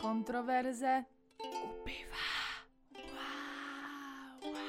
Kontroverze 0.00 1.04
u 1.38 1.84
piva. 1.84 2.26
Wow, 2.92 4.52
wow. 4.52 4.60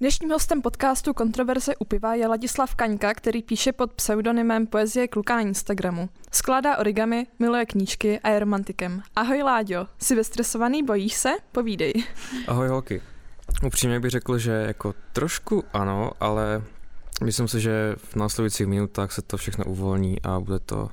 Dnešním 0.00 0.30
hostem 0.30 0.62
podcastu 0.62 1.14
Kontroverze 1.14 1.76
u 1.76 1.84
piva 1.84 2.14
je 2.14 2.26
Ladislav 2.26 2.74
Kaňka, 2.74 3.14
který 3.14 3.42
píše 3.42 3.72
pod 3.72 3.92
pseudonymem 3.92 4.66
Poezie 4.66 5.08
kluka 5.08 5.34
na 5.34 5.40
Instagramu. 5.40 6.08
Skládá 6.32 6.78
origami, 6.78 7.26
miluje 7.38 7.66
knížky 7.66 8.20
a 8.20 8.28
je 8.28 8.38
romantikem. 8.38 9.02
Ahoj 9.16 9.42
Láďo, 9.42 9.86
jsi 9.98 10.14
vystresovaný, 10.14 10.82
bojíš 10.82 11.14
se? 11.14 11.30
Povídej. 11.52 11.92
Ahoj 12.48 12.68
holky. 12.68 13.02
Upřímně 13.66 14.00
bych 14.00 14.10
řekl, 14.10 14.38
že 14.38 14.52
jako 14.52 14.94
trošku 15.12 15.64
ano, 15.72 16.10
ale 16.20 16.62
myslím 17.24 17.48
si, 17.48 17.60
že 17.60 17.94
v 17.96 18.16
následujících 18.16 18.66
minutách 18.66 19.12
se 19.12 19.22
to 19.22 19.36
všechno 19.36 19.64
uvolní 19.64 20.22
a 20.22 20.40
bude 20.40 20.58
to 20.58 20.88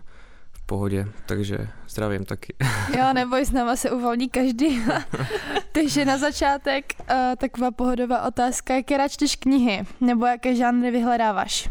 v 0.51 0.65
pohodě, 0.65 1.07
takže 1.25 1.57
zdravím 1.97 2.25
taky. 2.25 2.53
Jo, 2.97 3.03
neboj, 3.13 3.45
s 3.45 3.51
náma 3.51 3.75
se 3.75 3.91
uvolní 3.91 4.29
každý. 4.29 4.81
Takže 5.71 6.05
na 6.05 6.17
začátek 6.17 6.93
uh, 6.99 7.05
taková 7.37 7.71
pohodová 7.71 8.21
otázka, 8.27 8.75
jaké 8.75 8.97
rád 8.97 9.07
čteš 9.07 9.35
knihy, 9.35 9.85
nebo 10.01 10.25
jaké 10.25 10.55
žánry 10.55 10.91
vyhledáváš? 10.91 11.69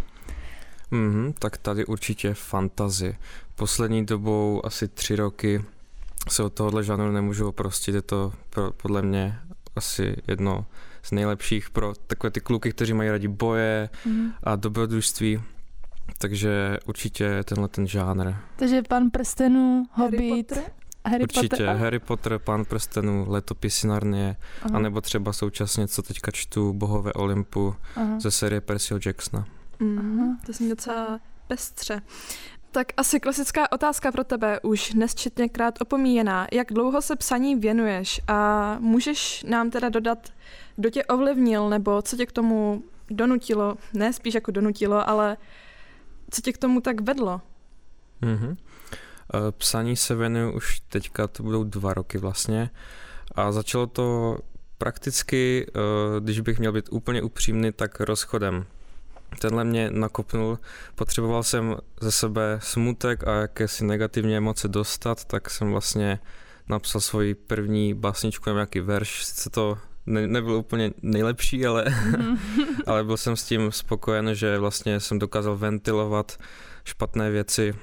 Mhm, 0.90 1.32
tak 1.38 1.56
tady 1.56 1.84
určitě 1.86 2.34
fantazy. 2.34 3.16
Poslední 3.54 4.06
dobou 4.06 4.66
asi 4.66 4.88
tři 4.88 5.16
roky 5.16 5.64
se 6.28 6.42
od 6.42 6.52
tohohle 6.52 6.84
žánru 6.84 7.12
nemůžu 7.12 7.48
oprostit, 7.48 7.94
je 7.94 8.02
to 8.02 8.32
pro, 8.50 8.72
podle 8.72 9.02
mě 9.02 9.38
asi 9.76 10.16
jedno 10.28 10.66
z 11.02 11.12
nejlepších 11.12 11.70
pro 11.70 11.92
takové 12.06 12.30
ty 12.30 12.40
kluky, 12.40 12.72
kteří 12.72 12.92
mají 12.92 13.10
rádi 13.10 13.28
boje 13.28 13.88
Mhm. 14.06 14.32
a 14.42 14.56
dobrodružství. 14.56 15.42
Takže 16.18 16.78
určitě 16.86 17.42
tenhle 17.44 17.68
ten 17.68 17.86
žánr. 17.86 18.32
Takže 18.56 18.82
pan 18.82 19.10
prstenů, 19.10 19.84
Harry 19.92 20.16
Hobbit, 20.30 20.46
Potter? 20.48 20.64
Harry 21.06 21.22
Určitě 21.22 21.48
Potter. 21.48 21.68
a- 21.68 21.72
Harry 21.72 21.98
Potter, 21.98 22.38
Pán 22.38 22.64
prstenů, 22.64 23.24
Letopisy 23.28 23.86
Narnie, 23.86 24.36
Aha, 24.62 24.76
anebo 24.76 25.00
třeba 25.00 25.32
současně, 25.32 25.88
co 25.88 26.02
teďka 26.02 26.30
čtu, 26.30 26.72
Bohové 26.72 27.12
Olympu 27.12 27.74
aha. 27.96 28.20
ze 28.20 28.30
série 28.30 28.60
Percyho 28.60 29.00
Jacksona. 29.06 29.46
Mm, 29.80 29.98
Aha. 30.22 30.36
to 30.46 30.52
zní 30.52 30.68
docela 30.68 31.20
pestře. 31.48 32.02
Tak 32.70 32.86
asi 32.96 33.20
klasická 33.20 33.72
otázka 33.72 34.12
pro 34.12 34.24
tebe, 34.24 34.60
už 34.60 34.92
nesčetněkrát 34.94 35.80
opomíjená. 35.80 36.46
Jak 36.52 36.72
dlouho 36.72 37.02
se 37.02 37.16
psaní 37.16 37.56
věnuješ 37.56 38.20
a 38.28 38.76
můžeš 38.80 39.44
nám 39.48 39.70
teda 39.70 39.88
dodat, 39.88 40.32
kdo 40.76 40.90
tě 40.90 41.04
ovlivnil 41.04 41.68
nebo 41.68 42.02
co 42.02 42.16
tě 42.16 42.26
k 42.26 42.32
tomu 42.32 42.82
donutilo, 43.10 43.76
ne 43.94 44.12
spíš 44.12 44.34
jako 44.34 44.50
donutilo, 44.50 45.08
ale 45.08 45.36
co 46.30 46.40
tě 46.42 46.52
k 46.52 46.58
tomu 46.58 46.80
tak 46.80 47.00
vedlo? 47.00 47.40
Mhm. 48.20 48.56
Eh, 49.34 49.52
Psaní 49.52 49.96
se 49.96 50.14
věnuju 50.14 50.52
už 50.52 50.80
teďka, 50.80 51.26
to 51.26 51.42
budou 51.42 51.64
dva 51.64 51.94
roky 51.94 52.18
vlastně. 52.18 52.70
A 53.34 53.52
začalo 53.52 53.86
to 53.86 54.38
prakticky, 54.78 55.66
eh, 55.68 56.20
když 56.20 56.40
bych 56.40 56.58
měl 56.58 56.72
být 56.72 56.88
úplně 56.90 57.22
upřímný, 57.22 57.72
tak 57.72 58.00
rozchodem. 58.00 58.66
Tenhle 59.40 59.64
mě 59.64 59.90
nakopnul, 59.90 60.58
potřeboval 60.94 61.42
jsem 61.42 61.76
ze 62.00 62.12
sebe 62.12 62.58
smutek 62.62 63.28
a 63.28 63.32
jakési 63.32 63.84
negativní 63.84 64.36
emoce 64.36 64.68
dostat, 64.68 65.24
tak 65.24 65.50
jsem 65.50 65.70
vlastně 65.70 66.18
napsal 66.68 67.00
svoji 67.00 67.34
první 67.34 67.94
básničku 67.94 68.50
nebo 68.50 68.56
nějaký 68.56 68.80
verš, 68.80 69.24
sice 69.24 69.50
to 69.50 69.78
ne, 70.06 70.26
nebyl 70.26 70.52
úplně 70.52 70.92
nejlepší, 71.02 71.66
ale, 71.66 71.84
ale 72.86 73.04
byl 73.04 73.16
jsem 73.16 73.36
s 73.36 73.44
tím 73.44 73.72
spokojen, 73.72 74.34
že 74.34 74.58
vlastně 74.58 75.00
jsem 75.00 75.18
dokázal 75.18 75.56
ventilovat 75.56 76.38
špatné 76.84 77.30
věci 77.30 77.74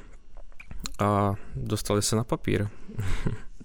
a 1.00 1.34
dostali 1.56 2.02
se 2.02 2.16
na 2.16 2.24
papír. 2.24 2.68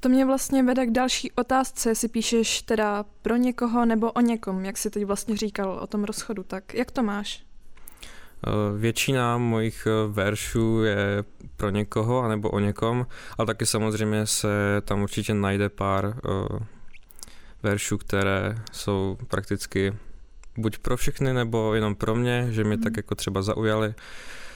To 0.01 0.09
mě 0.09 0.27
vlastně 0.27 0.63
vede 0.63 0.87
k 0.87 0.91
další 0.91 1.33
otázce, 1.33 1.89
jestli 1.89 2.09
píšeš 2.09 2.63
teda 2.63 3.05
pro 3.23 3.37
někoho 3.37 3.85
nebo 3.85 4.13
o 4.13 4.21
někom, 4.21 4.65
jak 4.65 4.79
jsi 4.79 4.91
teď 4.91 5.05
vlastně 5.05 5.37
říkal 5.37 5.71
o 5.83 5.87
tom 5.87 6.05
rozchodu, 6.05 6.43
tak 6.43 6.75
jak 6.75 6.91
to 6.91 7.03
máš? 7.03 7.43
Eh, 8.47 8.79
Většina 8.79 9.39
mojich 9.39 9.87
eh, 9.87 10.13
veršů 10.13 10.83
je 10.83 11.25
pro 11.57 11.71
někoho 11.71 12.23
anebo 12.23 12.51
o 12.51 12.59
někom, 12.59 13.07
ale 13.39 13.47
taky 13.47 13.67
samozřejmě 13.67 14.27
se 14.27 14.49
tam 14.85 15.03
určitě 15.03 15.35
najde 15.35 15.69
pár 15.69 16.15
eh, 16.17 16.65
veršů, 17.63 17.99
které 17.99 18.55
jsou 18.73 19.19
prakticky 19.29 19.95
buď 20.57 20.79
pro 20.79 20.97
všechny, 20.97 21.33
nebo 21.33 21.75
jenom 21.75 21.95
pro 21.95 22.15
mě, 22.15 22.47
že 22.51 22.65
mě 22.65 22.77
Mhm. 22.77 22.83
tak 22.85 22.97
jako 22.97 23.15
třeba 23.15 23.43
zaujaly, 23.43 23.95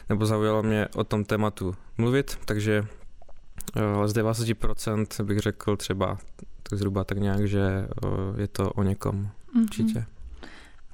nebo 0.09 0.27
zaujalo 0.27 0.63
mě 0.63 0.89
o 0.95 1.05
tom 1.05 1.25
tématu 1.25 1.75
mluvit, 1.99 2.39
takže 2.45 2.85
eh, 3.77 4.09
z 4.09 4.13
90% 4.13 5.25
bych 5.25 5.39
řekl 5.39 5.77
třeba 5.77 6.19
tak 6.63 6.79
zhruba 6.79 7.05
tak 7.05 7.19
nějak, 7.19 7.47
že 7.49 7.61
eh, 8.05 8.41
je 8.41 8.49
to 8.49 8.71
o 8.73 8.83
někom 8.83 9.29
Mhm. 9.55 9.63
určitě. 9.65 10.05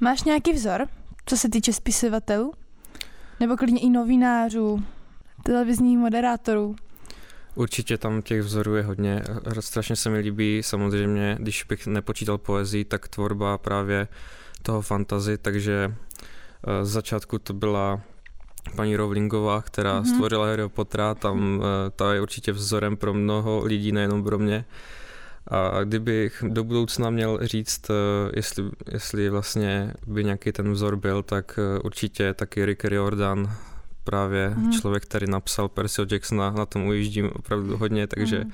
Máš 0.00 0.25
nějaký 0.25 0.52
vzor, 0.52 0.86
co 1.26 1.36
se 1.36 1.48
týče 1.48 1.72
spisovatelů? 1.72 2.52
Nebo 3.40 3.56
klidně 3.56 3.80
i 3.80 3.90
novinářů, 3.90 4.82
televizních 5.42 5.98
moderátorů? 5.98 6.76
Určitě 7.58 7.98
tam 7.98 8.22
těch 8.22 8.41
vzorů 8.42 8.76
je 8.76 8.82
hodně. 8.82 9.22
Strašně 9.60 9.96
se 9.96 10.10
mi 10.10 10.19
líbí 10.19 10.62
samozřejmě, 10.62 11.36
když 11.41 11.64
bych 11.64 11.86
nepočítal 11.86 12.38
poezii, 12.38 12.84
tak 12.84 13.08
tvorba 13.08 13.58
právě 13.58 14.08
toho 14.62 14.82
fantazy, 14.82 15.38
takže 15.38 15.94
eh, 16.66 16.84
z 16.84 16.88
začátku 16.88 17.38
to 17.38 17.52
byla 17.54 18.00
paní 18.76 18.96
Rowlingová, 18.96 19.62
která 19.62 19.94
Mhm. 19.94 20.02
mm-hmm. 20.02 20.14
stvořila 20.14 20.46
Harry 20.46 20.69
Pottera, 20.69 21.14
tam 21.14 21.62
eh, 21.62 21.91
ta 21.91 22.14
je 22.14 22.20
určitě 22.20 22.52
vzorem 22.52 22.96
pro 22.96 23.14
mnoho 23.14 23.64
lidí, 23.64 23.92
nejenom 23.92 24.25
pro 24.25 24.38
mě. 24.38 24.64
A 25.48 25.84
kdybych 25.84 26.44
do 26.48 26.64
budoucna 26.64 27.10
měl 27.10 27.38
říct, 27.42 27.90
eh, 27.90 27.94
jestli, 28.36 28.64
jestli 28.92 29.30
vlastně 29.30 29.94
by 30.06 30.25
nějaký 30.25 30.52
ten 30.52 30.72
vzor 30.72 30.96
byl, 30.96 31.22
tak 31.22 31.58
určitě 31.84 32.34
taky 32.34 32.64
Rick 32.64 32.84
Riordan, 32.84 33.50
právě 34.12 34.50
Mhm. 34.56 34.72
člověk, 34.72 35.02
který 35.02 35.26
napsal 35.30 35.69
Percyho 35.69 36.06
Jacksona, 36.12 36.50
na 36.50 36.66
tom 36.66 36.86
ujíždím 36.86 37.30
opravdu 37.34 37.76
hodně, 37.76 38.06
takže 38.06 38.38
Mhm. 38.38 38.50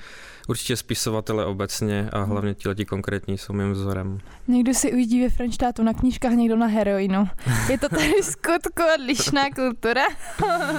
určitě 0.47 0.75
spisovatele 0.75 1.45
obecně 1.45 2.09
a 2.13 2.23
hlavně 2.23 2.53
ti 2.53 2.69
lidi 2.69 2.85
konkrétní 2.85 3.37
jsou 3.37 3.53
mým 3.53 3.71
vzorem. 3.71 4.19
Někdo 4.47 4.73
si 4.73 4.93
ujíždí 4.93 5.21
ve 5.23 5.29
Frenštátu 5.29 5.83
na 5.83 5.93
knížkách, 5.93 6.31
někdo 6.33 6.55
na 6.55 6.65
heroinu. 6.67 7.27
Je 7.69 7.77
to 7.77 7.89
tady 7.89 8.13
skutku 8.23 8.83
odlišná 8.95 9.43
kultura. 9.55 10.03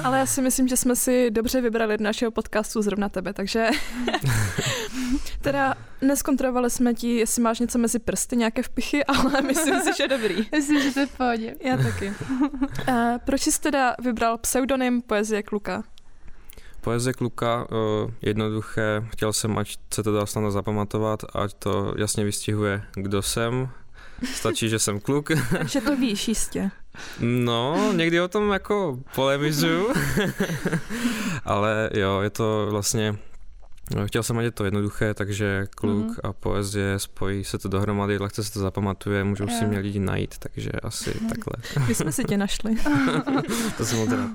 Ale 0.05 0.19
já 0.19 0.27
si 0.27 0.43
myslím, 0.43 0.69
že 0.69 0.77
jsme 0.77 0.97
si 0.97 1.31
dobře 1.31 1.61
vybrali 1.61 1.99
do 1.99 2.05
našeho 2.05 2.31
podcastu 2.31 2.83
zrovna 2.83 3.09
tebe, 3.09 3.33
takže 3.33 3.69
teda 5.41 5.75
neskontrolovali 6.03 6.71
jsme 6.71 6.95
ti, 6.95 7.17
jestli 7.17 7.43
máš 7.43 7.61
něco 7.61 7.79
mezi 7.79 7.99
prsty, 7.99 8.37
nějaké 8.37 8.63
vpichy, 8.63 9.05
ale 9.09 9.43
myslím 9.43 9.81
si, 9.81 9.91
že 9.97 10.09
dobrý. 10.09 10.49
Myslím, 10.53 10.83
že 10.83 10.91
to 10.91 11.01
je 11.01 11.07
v 11.07 11.17
pohodě. 11.17 11.55
Já 11.61 11.77
taky. 11.77 12.13
Uh, 12.89 12.95
proč 13.25 13.41
jsi 13.41 13.61
teda 13.61 13.95
vybral 14.03 14.39
pseudonym 14.39 15.03
Poezie 15.03 15.43
kluka? 15.43 15.83
Poezie 16.81 17.15
kluka, 17.15 17.67
eh, 17.71 18.13
jednoduché, 18.23 19.07
chtěl 19.09 19.33
jsem, 19.33 19.59
ať 19.59 19.77
se 19.95 20.03
to 20.03 20.13
dá 20.13 20.27
snadno 20.27 20.51
zapamatovat, 20.51 21.23
ať 21.35 21.55
to 21.55 21.95
jasně 21.99 22.25
vystihuje, 22.25 22.83
kdo 22.95 23.23
jsem. 23.23 23.69
Stačí, 24.25 24.69
že 24.69 24.79
jsem 24.79 25.01
kluk. 25.01 25.31
Takže 25.59 25.81
to 25.81 25.97
víš 25.97 26.29
jistě. 26.29 26.71
No, 27.21 27.93
někdy 27.93 28.21
o 28.21 28.29
tom 28.29 28.51
jako 28.51 28.99
polemizuju, 29.15 29.93
ale 31.45 31.91
jo, 31.95 32.21
je 32.21 32.31
to 32.31 32.67
vlastně, 32.71 33.19
chtěl 34.07 34.23
jsem, 34.23 34.39
ať 34.39 34.45
je 34.45 34.51
to 34.51 34.65
jednoduché, 34.65 35.15
takže 35.15 35.67
kluk 35.75 36.07
Mhm. 36.07 36.15
a 36.23 36.33
poezie 36.33 36.99
spojí 36.99 37.45
se 37.45 37.59
to 37.59 37.69
dohromady, 37.69 38.19
lehce 38.19 38.45
se 38.45 38.53
to 38.53 38.61
zapamatuje, 38.61 39.25
můžou 39.25 39.49
si 39.49 39.65
Jo. 39.65 39.69
mě 39.71 39.79
lidi 39.79 39.99
najít, 39.99 40.35
takže 40.39 40.71
asi 40.83 41.11
takhle. 41.29 41.87
My 41.89 41.95
jsme 41.95 42.13
si 42.13 42.25
tě 42.25 42.37
našli. 42.37 42.77
To 43.77 43.85
jsem 43.85 43.99
moc 43.99 44.11
rád. 44.11 44.31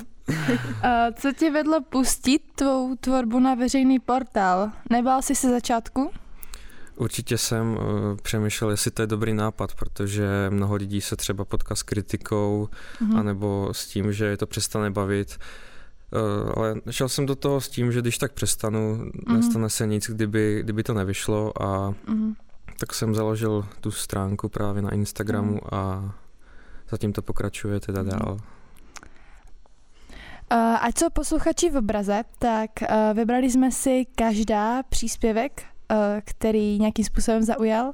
A 0.84 1.12
co 1.12 1.32
tě 1.34 1.52
vedlo 1.52 1.82
pustit 1.90 2.42
tvou 2.56 2.96
tvorbu 2.96 3.40
na 3.40 3.56
veřejný 3.56 4.00
portál? 4.00 4.72
Nebál 4.90 5.22
jsi 5.22 5.36
se 5.36 5.50
začátku? 5.50 6.12
Určitě 6.96 7.38
jsem 7.38 7.72
uh, 7.74 7.78
přemýšlel, 8.22 8.72
jestli 8.72 8.92
to 8.92 9.02
je 9.02 9.08
dobrý 9.08 9.34
nápad, 9.34 9.76
protože 9.76 10.28
mnoho 10.50 10.76
lidí 10.76 11.02
se 11.02 11.16
třeba 11.16 11.46
potká 11.46 11.76
s 11.76 11.84
kritikou, 11.84 12.70
Mhm. 13.02 13.18
anebo 13.18 13.70
s 13.72 13.88
tím, 13.88 14.14
že 14.14 14.26
je 14.26 14.38
to 14.38 14.48
přestane 14.48 14.92
bavit. 14.92 15.38
Uh, 16.14 16.52
ale 16.58 16.76
šel 16.90 17.10
jsem 17.10 17.26
do 17.26 17.36
toho 17.36 17.62
s 17.62 17.70
tím, 17.70 17.92
že 17.92 18.02
když 18.02 18.18
tak 18.18 18.32
přestanu, 18.32 19.06
nestane 19.34 19.70
se 19.70 19.88
nic, 19.88 20.10
kdyby, 20.10 20.60
kdyby 20.64 20.84
to 20.84 20.94
nevyšlo 20.94 21.62
a 21.64 21.94
Mhm. 22.08 22.34
tak 22.80 22.94
jsem 22.94 23.16
založil 23.16 23.66
tu 23.82 23.92
stránku 23.92 24.50
právě 24.50 24.82
na 24.82 24.94
Instagramu 24.94 25.52
Mhm. 25.52 25.60
a 25.72 26.12
zatím 26.90 27.14
to 27.14 27.22
pokračuje 27.22 27.80
teda 27.80 28.02
Mhm. 28.02 28.10
dál. 28.12 28.38
Uh, 30.52 30.58
ať 30.82 30.98
jsou 30.98 31.10
posluchači 31.14 31.70
v 31.70 31.78
obraze, 31.78 32.24
tak 32.40 32.70
uh, 32.82 32.88
vybrali 33.18 33.52
jsme 33.52 33.72
si 33.72 34.06
každá 34.16 34.84
příspěvek, 34.84 35.62
uh, 35.92 35.98
který 36.26 36.80
nějakým 36.80 37.06
způsobem 37.06 37.44
zaujal. 37.44 37.92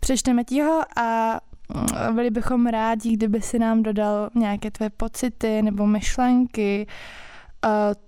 Přečteme 0.00 0.44
ti 0.44 0.62
ho 0.62 0.80
a 0.98 1.40
byli 2.12 2.30
bychom 2.30 2.66
rádi, 2.66 3.12
kdyby 3.12 3.40
si 3.42 3.58
nám 3.58 3.82
dodal 3.82 4.30
nějaké 4.34 4.70
tvé 4.70 4.90
pocity 4.90 5.62
nebo 5.62 5.86
myšlenky, 5.86 6.86
uh, 6.88 6.92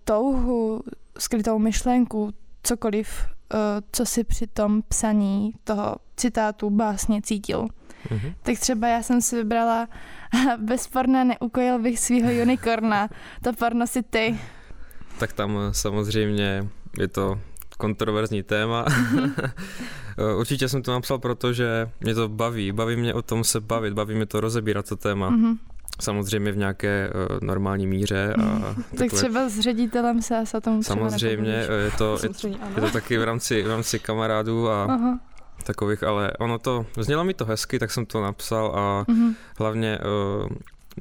touhu, 0.05 0.83
skrytou 1.19 1.59
myšlenku, 1.59 2.33
cokoliv, 2.63 3.27
uh, 3.55 3.59
co 3.93 4.07
si 4.07 4.25
při 4.25 4.47
tom 4.47 4.83
psaní 4.89 5.53
toho 5.65 5.97
citátu 6.17 6.71
básně 6.71 7.23
cítil. 7.23 7.67
Mm-hmm. 8.09 8.35
Tak 8.43 8.59
třeba 8.59 8.89
já 8.89 9.03
jsem 9.03 9.23
si 9.23 9.37
vybrala 9.37 9.89
bez 10.59 10.87
porna 10.87 11.25
neukojil 11.25 11.79
bych 11.79 11.99
svého 11.99 12.43
unikorna. 12.43 13.09
To 13.43 13.53
porno 13.53 13.87
si 13.87 14.03
ty. 14.03 14.39
Tak 15.19 15.33
tam 15.33 15.59
samozřejmě 15.73 16.69
je 16.99 17.09
to 17.09 17.41
kontroverzní 17.79 18.43
téma. 18.43 18.85
Mm-hmm. 18.85 19.53
Určitě 20.39 20.69
jsem 20.69 20.83
to 20.83 20.93
napsal, 20.93 21.19
protože 21.19 21.91
mě 22.01 22.15
to 22.15 22.29
baví. 22.29 22.73
Baví 22.73 22.97
mě 22.97 23.15
o 23.15 23.23
tom 23.23 23.45
se 23.45 23.61
bavit, 23.61 23.95
baví 23.95 24.15
mě 24.15 24.27
to 24.27 24.41
rozebírat 24.41 24.89
to 24.89 24.97
téma. 24.97 25.31
Mm-hmm. 25.31 25.59
Samozřejmě 26.01 26.53
v 26.53 26.57
nějaké 26.57 27.11
uh, 27.11 27.39
normální 27.41 27.87
míře. 27.87 28.35
A 28.35 28.43
mm. 28.43 28.85
tak 28.99 29.13
třeba 29.13 29.49
s 29.49 29.61
ředitelem 29.61 30.23
se 30.23 30.43
o 30.57 30.61
tom 30.61 30.83
Samozřejmě, 30.83 31.51
je 31.51 31.91
to, 31.99 32.19
je, 32.23 32.51
je 32.75 32.81
to 32.81 32.91
taky 32.91 33.19
v 33.19 33.25
rámci, 33.25 33.63
v 33.63 33.69
rámci 33.69 33.99
kamarádů 33.99 34.69
a 34.69 34.85
Aha. 34.85 35.19
takových, 35.65 36.03
ale 36.03 36.33
ono 36.39 36.59
to, 36.59 36.87
znělo 36.99 37.25
mi 37.25 37.35
to 37.35 37.45
hezky, 37.45 37.79
tak 37.79 37.91
jsem 37.91 38.07
to 38.07 38.23
napsal 38.23 38.67
a 38.67 39.05
mm-hmm. 39.05 39.35
hlavně 39.59 39.99
uh, 39.99 40.49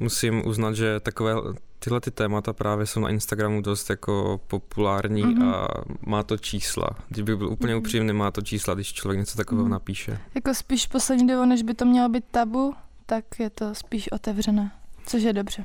musím 0.00 0.46
uznat, 0.46 0.74
že 0.74 1.00
takové 1.00 1.34
tyhle 1.78 2.00
ty 2.00 2.10
témata 2.10 2.52
právě 2.52 2.86
jsou 2.86 3.00
na 3.00 3.08
Instagramu 3.08 3.60
dost 3.60 3.90
jako 3.90 4.40
populární 4.46 5.24
mm-hmm. 5.24 5.54
a 5.54 5.68
má 6.06 6.22
to 6.22 6.36
čísla. 6.36 6.90
Když 7.08 7.22
bych 7.22 7.36
byl 7.36 7.48
úplně 7.48 7.74
mm-hmm. 7.74 7.78
upřímný, 7.78 8.12
má 8.12 8.30
to 8.30 8.42
čísla, 8.42 8.74
když 8.74 8.92
člověk 8.92 9.18
něco 9.18 9.36
takového 9.36 9.66
mm-hmm. 9.66 9.70
napíše. 9.70 10.20
Jako 10.34 10.54
spíš 10.54 10.86
poslední 10.86 11.26
dobu, 11.26 11.44
než 11.44 11.62
by 11.62 11.74
to 11.74 11.84
mělo 11.84 12.08
být 12.08 12.24
tabu, 12.30 12.74
tak 13.06 13.24
je 13.38 13.50
to 13.50 13.74
spíš 13.74 14.12
otevřené, 14.12 14.70
což 15.08 15.22
je 15.22 15.32
dobře. 15.32 15.64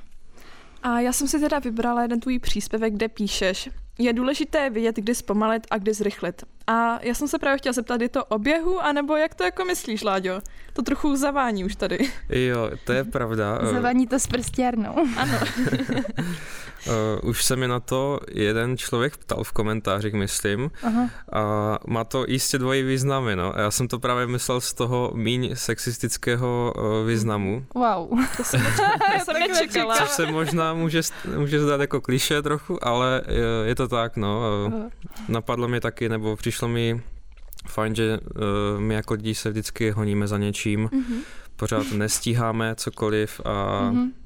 A 0.83 0.99
já 0.99 1.13
jsem 1.13 1.27
si 1.27 1.39
teda 1.39 1.59
vybrala 1.59 2.01
jeden 2.01 2.19
tvůj 2.19 2.39
příspěvek, 2.39 2.93
kde 2.93 3.07
píšeš, 3.07 3.69
je 3.97 4.13
důležité 4.13 4.69
vědět, 4.69 4.95
kdy 4.95 5.15
zpomalit 5.15 5.67
a 5.71 5.77
kdy 5.77 5.93
zrychlit. 5.93 6.43
A 6.67 6.99
já 7.01 7.13
jsem 7.13 7.27
se 7.27 7.39
právě 7.39 7.57
chtěla 7.57 7.73
zeptat, 7.73 8.01
je 8.01 8.09
to 8.09 8.25
oběhu, 8.25 8.79
anebo 8.79 9.15
jak 9.15 9.35
to 9.35 9.43
jako 9.43 9.65
myslíš, 9.65 10.03
Láďo? 10.03 10.41
To 10.73 10.81
trochu 10.81 11.15
zavání 11.15 11.65
už 11.65 11.75
tady. 11.75 11.97
Jo, 12.29 12.71
to 12.85 12.93
je 12.93 13.03
pravda. 13.03 13.59
Zavání 13.71 14.07
to 14.07 14.19
s 14.19 14.27
prstěrnou. 14.27 14.95
Ano. 15.17 15.39
Uh, 16.87 17.29
už 17.29 17.43
se 17.43 17.55
mi 17.55 17.67
na 17.67 17.79
to 17.79 18.19
jeden 18.31 18.77
člověk 18.77 19.17
ptal 19.17 19.43
v 19.43 19.51
komentářích, 19.51 20.13
myslím, 20.13 20.71
Aha. 20.83 21.09
a 21.33 21.77
má 21.87 22.03
to 22.03 22.25
jistě 22.27 22.57
dvojí 22.57 22.83
významy, 22.83 23.35
no. 23.35 23.53
Já 23.57 23.71
jsem 23.71 23.87
to 23.87 23.99
právě 23.99 24.27
myslel 24.27 24.61
z 24.61 24.73
toho 24.73 25.11
míň 25.15 25.49
sexistického 25.53 26.73
uh, 26.77 27.07
významu. 27.07 27.65
Wow. 27.75 28.19
To 28.37 28.43
jsem, 28.43 28.61
to 29.19 29.25
jsem 29.25 29.39
nečekala. 29.39 29.97
Což 29.97 30.09
se 30.09 30.31
možná 30.31 30.73
může, 30.73 31.01
může 31.37 31.61
zdát 31.61 31.81
jako 31.81 32.01
kliše 32.01 32.41
trochu, 32.41 32.87
ale 32.87 33.21
je, 33.27 33.67
je 33.67 33.75
to 33.75 33.87
tak, 33.87 34.17
no. 34.17 34.41
Uh, 34.67 34.89
napadlo 35.27 35.67
mi 35.67 35.79
taky, 35.79 36.09
nebo 36.09 36.35
přišlo 36.35 36.67
mi 36.67 37.01
fajn, 37.67 37.95
že 37.95 38.19
uh, 38.19 38.81
my 38.81 38.93
jako 38.93 39.13
lidi 39.13 39.35
se 39.35 39.49
vždycky 39.49 39.91
honíme 39.91 40.27
za 40.27 40.37
něčím, 40.37 40.87
mm-hmm. 40.87 41.19
pořád 41.55 41.91
nestíháme 41.91 42.75
cokoliv 42.75 43.41
a 43.45 43.81
mm-hmm 43.91 44.11
Eh, 44.11 44.22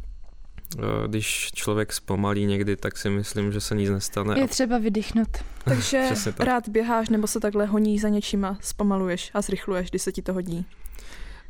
když 1.07 1.51
člověk 1.53 1.93
zpomalí 1.93 2.45
někdy, 2.45 2.75
tak 2.75 2.97
si 2.97 3.09
myslím, 3.09 3.51
že 3.51 3.61
se 3.61 3.75
nic 3.75 3.89
nestane. 3.89 4.39
Je 4.39 4.47
třeba 4.47 4.77
vydychnout. 4.77 5.37
Takže 5.63 6.09
tak. 6.23 6.39
rád 6.39 6.69
běháš 6.69 7.09
nebo 7.09 7.27
se 7.27 7.39
takhle 7.39 7.65
honí 7.65 7.99
za 7.99 8.09
něčím 8.09 8.45
a 8.45 8.57
zpomaluješ 8.61 9.31
a 9.33 9.41
zrychluješ, 9.41 9.89
když 9.89 10.01
se 10.01 10.11
ti 10.11 10.21
to 10.21 10.33
hodí? 10.33 10.65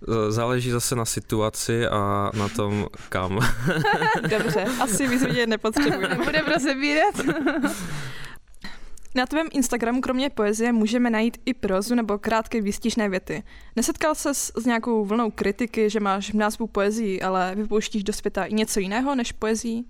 Eh, 0.03 0.31
záleží 0.31 0.71
zase 0.71 0.95
na 0.95 1.05
situaci 1.05 1.87
a 1.87 2.31
na 2.37 2.49
tom, 2.49 2.87
kam. 3.09 3.39
Dobře, 4.29 4.65
asi 4.81 5.07
víc 5.07 5.23
vidět 5.23 5.47
nepotřebujeme. 5.47 6.15
Budeme 6.25 6.53
rozebírat. 6.53 7.15
Na 9.17 9.25
tvém 9.25 9.47
Instagramu 9.51 10.01
kromě 10.01 10.29
poezie 10.29 10.71
můžeme 10.71 11.09
najít 11.09 11.37
i 11.45 11.53
prozu 11.53 11.95
nebo 11.95 12.17
krátké 12.17 12.61
výstižné 12.61 13.09
věty. 13.09 13.43
Nesetkal 13.75 14.15
se 14.15 14.33
s, 14.33 14.65
nějakou 14.65 15.05
vlnou 15.05 15.31
kritiky, 15.31 15.89
že 15.89 15.99
máš 15.99 16.31
v 16.31 16.33
názvu 16.33 16.67
poezii, 16.67 17.21
ale 17.21 17.55
vypouštíš 17.55 18.03
do 18.03 18.13
světa 18.13 18.45
i 18.45 18.53
něco 18.53 18.79
jiného 18.79 19.15
než 19.15 19.31
poezii? 19.31 19.83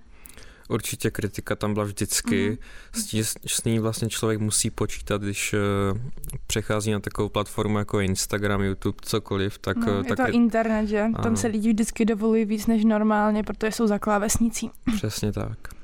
Určitě 0.70 1.12
kritika 1.12 1.56
tam 1.56 1.74
byla 1.74 1.86
vždycky. 1.86 2.52
Mm-hmm. 2.94 3.22
S, 3.22 3.36
s 3.48 3.64
ní 3.64 3.80
vlastně 3.80 4.10
člověk 4.10 4.40
musí 4.40 4.70
počítat, 4.70 5.22
když 5.22 5.54
uh, 5.54 6.00
přechází 6.48 6.92
na 6.92 7.00
takovou 7.00 7.30
platformu 7.30 7.78
jako 7.78 8.00
Instagram, 8.00 8.62
YouTube, 8.62 8.98
cokoliv. 9.02 9.58
Tak, 9.58 9.78
no, 9.78 9.98
je 9.98 10.04
tak 10.04 10.18
to 10.18 10.28
je... 10.28 10.32
internet, 10.32 10.88
že? 10.88 11.02
Ano. 11.02 11.24
Tam 11.24 11.36
se 11.36 11.48
lidi 11.48 11.70
vždycky 11.70 12.06
dovolují 12.06 12.46
víc 12.46 12.68
než 12.68 12.86
normálně, 12.86 13.44
protože 13.44 13.72
jsou 13.72 13.88
za 13.88 14.00
klávesnicí. 14.00 14.72
Přesně 14.96 15.32
tak. 15.32 15.77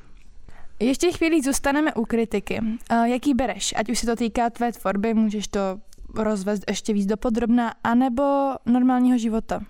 Ještě 0.83 1.12
chvíli 1.12 1.41
zůstaneme 1.41 1.94
u 1.94 2.06
kritiky. 2.06 2.62
Jaký 3.06 3.33
bereš? 3.33 3.74
Ať 3.77 3.89
už 3.89 4.00
se 4.00 4.06
to 4.06 4.15
týká 4.15 4.50
tvé 4.50 4.71
tvorby, 4.71 5.13
můžeš 5.13 5.47
to 5.47 5.59
rozvést 6.15 6.63
ještě 6.68 6.94
víc 6.94 7.06
dopodrobná, 7.06 7.74
anebo 7.83 8.24
normálního 8.65 9.18
života? 9.18 9.62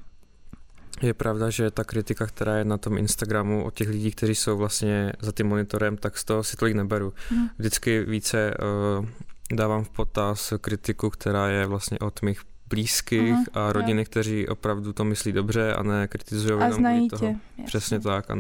Je 1.02 1.14
pravda, 1.14 1.50
že 1.50 1.72
ta 1.72 1.84
kritika, 1.84 2.26
která 2.26 2.58
je 2.58 2.66
na 2.66 2.78
tom 2.78 2.98
Instagramu 2.98 3.64
od 3.64 3.74
těch 3.74 3.90
lidí, 3.90 4.12
kteří 4.12 4.36
jsou 4.36 4.58
vlastně 4.58 5.14
za 5.20 5.32
tím 5.32 5.48
monitorem, 5.48 5.98
tak 5.98 6.18
z 6.18 6.24
toho 6.26 6.44
si 6.44 6.58
tolik 6.58 6.76
neberu. 6.76 7.14
Hmm. 7.30 7.50
Vždycky 7.58 8.04
více 8.04 8.54
uh, 9.00 9.06
dávám 9.52 9.84
v 9.84 9.90
potaz 9.90 10.54
kritiku, 10.62 11.10
která 11.10 11.48
je 11.48 11.66
vlastně 11.66 12.00
od 12.00 12.22
mých 12.22 12.42
blízkých 12.74 13.34
uh-huh, 13.34 13.54
a 13.54 13.74
rodiny, 13.74 14.02
jo. 14.02 14.06
kteří 14.06 14.48
opravdu 14.48 14.94
to 14.94 15.04
myslí 15.04 15.32
dobře 15.32 15.74
a 15.74 15.84
ne 15.84 16.08
kritizují 16.08 16.60
jenom 16.60 16.84
kvůli 16.84 17.08
toho. 17.10 17.36
Tě, 17.58 17.64
Přesně 17.66 18.00
tak. 18.00 18.32
A 18.32 18.36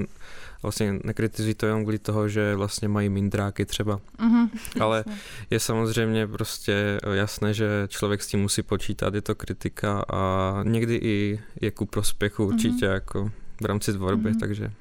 vlastně 0.61 0.99
nekritizují 1.03 1.55
to 1.55 1.65
jenom 1.65 1.81
kvůli 1.81 1.99
toho, 1.99 2.29
že 2.29 2.55
vlastně 2.55 2.87
mají 2.87 3.09
mindráky 3.09 3.65
třeba. 3.65 3.99
Uh-huh, 4.19 4.49
Ale 4.79 5.05
je 5.49 5.59
samozřejmě 5.59 6.27
prostě 6.27 6.99
jasné, 7.13 7.53
že 7.53 7.67
člověk 7.87 8.21
s 8.21 8.27
tím 8.27 8.41
musí 8.41 8.63
počítat, 8.63 9.13
je 9.13 9.21
to 9.21 9.35
kritika 9.35 10.05
a 10.13 10.63
někdy 10.63 10.95
i 10.95 11.39
je 11.61 11.71
ku 11.71 11.85
prospěchu 11.85 12.45
určitě 12.45 12.85
uh-huh. 12.85 12.93
jako 12.93 13.31
v 13.61 13.65
rámci 13.65 13.93
tvorby, 13.93 14.31
uh-huh. 14.31 14.39
takže... 14.39 14.71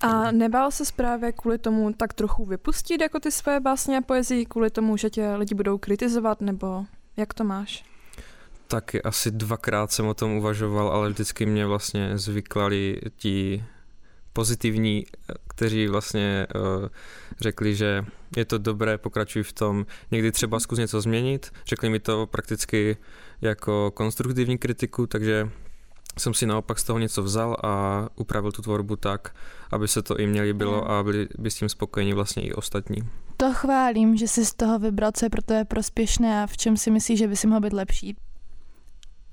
A 0.00 0.30
nebál 0.30 0.70
se 0.70 0.84
právě 0.96 1.32
kvůli 1.32 1.58
tomu 1.58 1.92
tak 1.92 2.12
trochu 2.12 2.44
vypustit 2.44 3.00
jako 3.00 3.20
ty 3.20 3.30
své 3.30 3.60
básně 3.60 3.98
a 3.98 4.00
poezii, 4.00 4.46
kvůli 4.46 4.70
tomu, 4.70 4.96
že 4.96 5.10
tě 5.10 5.34
lidi 5.34 5.54
budou 5.54 5.78
kritizovat, 5.78 6.40
nebo 6.40 6.84
jak 7.16 7.34
to 7.34 7.44
máš? 7.44 7.89
Taky 8.70 9.02
asi 9.02 9.30
dvakrát 9.30 9.92
jsem 9.92 10.06
o 10.06 10.14
tom 10.14 10.32
uvažoval, 10.32 10.88
ale 10.88 11.10
vždycky 11.10 11.46
mě 11.46 11.66
vlastně 11.66 12.18
zvyklali 12.18 13.00
ti 13.16 13.64
pozitivní, 14.32 15.04
kteří 15.48 15.88
vlastně 15.88 16.46
uh, 16.54 16.88
řekli, 17.40 17.74
že 17.76 18.04
je 18.36 18.44
to 18.44 18.58
dobré, 18.58 18.98
pokračuj 18.98 19.42
v 19.42 19.52
tom. 19.52 19.86
Někdy 20.10 20.32
třeba 20.32 20.60
zkus 20.60 20.78
něco 20.78 21.00
změnit. 21.00 21.50
Řekli 21.66 21.90
mi 21.90 22.00
to 22.00 22.26
prakticky 22.26 22.96
jako 23.40 23.90
konstruktivní 23.90 24.58
kritiku, 24.58 25.06
takže 25.06 25.50
jsem 26.18 26.34
si 26.34 26.46
naopak 26.46 26.78
z 26.78 26.84
toho 26.84 26.98
něco 26.98 27.22
vzal 27.22 27.56
a 27.62 28.06
upravil 28.16 28.52
tu 28.52 28.62
tvorbu 28.62 28.96
tak, 28.96 29.34
aby 29.70 29.88
se 29.88 30.02
to 30.02 30.18
i 30.18 30.26
měli 30.26 30.52
bylo 30.52 30.90
a 30.90 31.02
byli 31.02 31.28
by 31.38 31.50
s 31.50 31.54
tím 31.54 31.68
spokojení 31.68 32.12
vlastně 32.12 32.42
i 32.42 32.52
ostatní. 32.52 33.02
To 33.36 33.52
chválím, 33.52 34.16
že 34.16 34.28
jsi 34.28 34.46
z 34.46 34.54
toho 34.54 34.78
vybral, 34.78 35.10
co 35.14 35.26
je 35.26 35.30
pro 35.30 35.42
tebe 35.42 35.64
prospěšné 35.64 36.42
a 36.42 36.46
v 36.46 36.56
čem 36.56 36.76
si 36.76 36.90
myslíš, 36.90 37.18
že 37.18 37.28
by 37.28 37.36
si 37.36 37.46
mohl 37.46 37.60
být 37.60 37.72
lepší. 37.72 38.16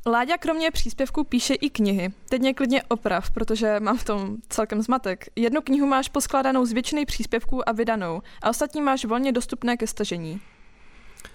Láďa 0.08 0.38
kromě 0.38 0.72
příspěvku 0.72 1.24
píše 1.24 1.54
i 1.54 1.70
knihy. 1.70 2.14
Teď 2.30 2.42
mě 2.42 2.54
klidně 2.54 2.84
oprav, 2.84 3.32
protože 3.32 3.80
mám 3.80 3.98
v 3.98 4.04
tom 4.04 4.38
celkem 4.50 4.82
zmatek. 4.82 5.26
Jednu 5.36 5.62
knihu 5.62 5.88
máš 5.88 6.10
poskládanou 6.10 6.66
z 6.66 6.72
většiny 6.72 7.06
příspěvků 7.06 7.70
a 7.70 7.72
vydanou 7.72 8.22
a 8.42 8.50
ostatní 8.50 8.82
máš 8.82 9.06
volně 9.06 9.32
dostupné 9.32 9.78
ke 9.78 9.88
stažení. 9.88 10.42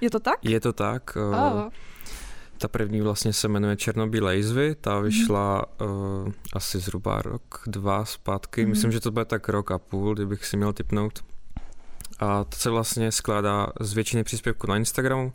Je 0.01 0.11
to 0.11 0.21
tak? 0.21 0.35
Je 0.43 0.61
to 0.61 0.73
tak. 0.73 1.17
Oh. 1.17 1.69
Ta 2.59 2.69
první 2.69 3.01
vlastně 3.01 3.33
se 3.33 3.49
jmenuje 3.49 3.77
Černobílé 3.77 4.37
jizvy, 4.37 4.75
ta 4.75 4.95
mhm. 4.95 5.05
vyšla 5.05 5.65
mm. 5.81 5.87
uh, 5.89 6.33
asi 6.53 6.79
zhruba 6.79 7.23
rok, 7.23 7.63
dva 7.67 8.05
zpátky. 8.05 8.65
Mm. 8.65 8.71
Myslím, 8.71 8.93
že 8.93 9.01
to 9.01 9.11
bude 9.11 9.25
tak 9.25 9.49
rok 9.49 9.71
a 9.71 9.79
půl, 9.79 10.15
kdybych 10.15 10.47
si 10.47 10.57
měl 10.57 10.73
typnout. 10.73 11.25
A 12.19 12.45
to 12.45 12.57
se 12.57 12.71
vlastně 12.71 13.13
skládá 13.13 13.67
z 13.81 13.93
většiny 13.93 14.25
příspěvků 14.25 14.67
na 14.67 14.77
Instagramu, 14.77 15.33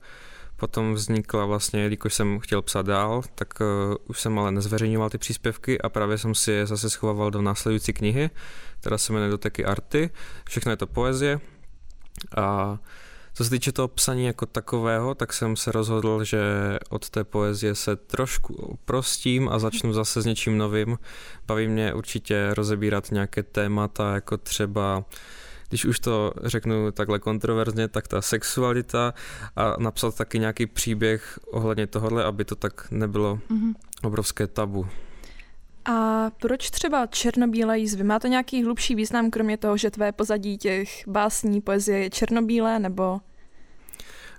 Potom 0.57 0.93
vznikla 0.93 1.45
vlastně, 1.45 1.81
jelikož 1.81 2.13
jsem 2.13 2.39
chtěl 2.39 2.61
psát 2.61 2.85
dál, 2.85 3.21
tak 3.35 3.53
uh, 3.59 3.95
už 4.07 4.21
jsem 4.21 4.39
ale 4.39 4.51
nezveřejňoval 4.51 5.09
ty 5.09 5.17
příspěvky 5.17 5.81
a 5.81 5.89
právě 5.89 6.17
jsem 6.17 6.35
si 6.35 6.51
je 6.51 6.65
zase 6.65 6.89
schovával 6.89 7.31
do 7.31 7.41
následující 7.41 7.93
knihy, 7.93 8.29
která 8.79 8.97
se 8.97 9.13
jmenuje 9.13 9.31
Doteky 9.31 9.65
arty. 9.65 10.09
Všechno 10.49 10.71
je 10.71 10.77
to 10.77 10.87
poezie. 10.87 11.39
A 12.37 12.77
co 13.33 13.43
se 13.43 13.49
týče 13.49 13.71
toho 13.71 13.87
psaní 13.87 14.25
jako 14.25 14.45
takového, 14.45 15.15
tak 15.15 15.33
jsem 15.33 15.55
se 15.55 15.71
rozhodl, 15.71 16.23
že 16.23 16.39
od 16.89 17.09
té 17.09 17.23
poezie 17.23 17.75
se 17.75 17.95
trošku 17.95 18.79
prostím 18.85 19.49
a 19.49 19.59
začnu 19.59 19.93
zase 19.93 20.21
s 20.21 20.25
něčím 20.25 20.57
novým. 20.57 20.97
Baví 21.47 21.67
mě 21.67 21.93
určitě 21.93 22.53
rozebírat 22.53 23.11
nějaké 23.11 23.43
témata, 23.43 24.13
jako 24.13 24.37
třeba 24.37 25.05
když 25.69 25.85
už 25.85 25.99
to 25.99 26.33
řeknu 26.43 26.91
takhle 26.91 27.19
kontroverzně, 27.19 27.87
tak 27.87 28.07
ta 28.07 28.21
sexualita 28.21 29.13
a 29.55 29.75
napsat 29.79 30.15
taky 30.15 30.39
nějaký 30.39 30.65
příběh 30.65 31.39
ohledně 31.51 31.87
tohohle, 31.87 32.23
aby 32.23 32.45
to 32.45 32.55
tak 32.55 32.91
nebylo 32.91 33.39
mm-hmm. 33.49 33.73
obrovské 34.03 34.47
tabu. 34.47 34.87
A 35.85 36.29
proč 36.41 36.69
třeba 36.69 37.05
černobílé 37.05 37.79
jízvy? 37.79 38.03
Má 38.03 38.19
to 38.19 38.27
nějaký 38.27 38.63
hlubší 38.63 38.95
význam, 38.95 39.31
kromě 39.31 39.57
toho, 39.57 39.77
že 39.77 39.91
tvé 39.91 40.11
pozadí 40.11 40.57
těch 40.57 41.07
básní, 41.07 41.61
poezie 41.61 41.99
je 41.99 42.09
černobílé, 42.09 42.79
nebo 42.79 43.19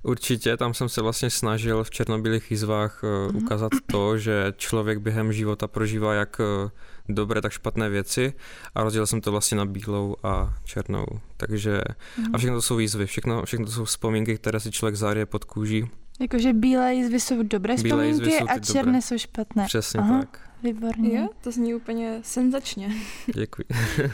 Určitě, 0.03 0.57
tam 0.57 0.75
jsem 0.75 0.89
se 0.89 1.03
vlastně 1.03 1.31
snažil 1.31 1.85
v 1.85 1.91
černobílých 1.91 2.51
jízvách 2.51 3.03
uh, 3.03 3.37
ukázat 3.37 3.73
to, 3.93 4.19
že 4.19 4.53
člověk 4.57 4.99
během 4.99 5.33
života 5.33 5.67
prožívá 5.67 6.15
jak 6.15 6.41
uh, 6.41 6.71
dobré, 7.09 7.43
tak 7.43 7.53
špatné 7.53 7.89
věci 7.89 8.33
a 8.75 8.83
rozdělil 8.83 9.07
jsem 9.07 9.21
to 9.21 9.31
vlastně 9.31 9.57
na 9.57 9.65
bílou 9.65 10.17
a 10.23 10.55
černou. 10.65 11.07
Takže 11.37 11.81
mm. 12.19 12.35
a 12.35 12.39
všechno 12.39 12.57
to 12.57 12.63
jsou 12.63 12.77
výzvy, 12.77 13.07
všechno, 13.07 13.45
všechno 13.45 13.67
to 13.67 13.73
jsou 13.73 13.85
vzpomínky, 13.85 14.37
které 14.37 14.61
si 14.61 14.71
člověk 14.71 14.97
záře 14.97 15.27
pod 15.27 15.45
kůží. 15.45 15.89
Jakože 16.21 16.53
bílé 16.53 16.95
jízvy 16.95 17.21
jsou 17.21 17.43
dobré 17.43 17.77
bílé 17.77 18.13
vzpomínky 18.13 18.39
jsou 18.39 18.47
a 18.49 18.59
černé 18.59 18.83
dobré. 18.83 19.03
jsou 19.03 19.19
špatné. 19.19 19.65
Přesně 19.67 20.01
Aha. 20.01 20.19
tak. 20.19 20.41
Výborně. 20.63 21.19
Jo, 21.19 21.29
to 21.41 21.53
zní 21.53 21.75
úplně 21.75 22.21
senzačně. 22.23 22.95
Děkuji. 23.35 23.65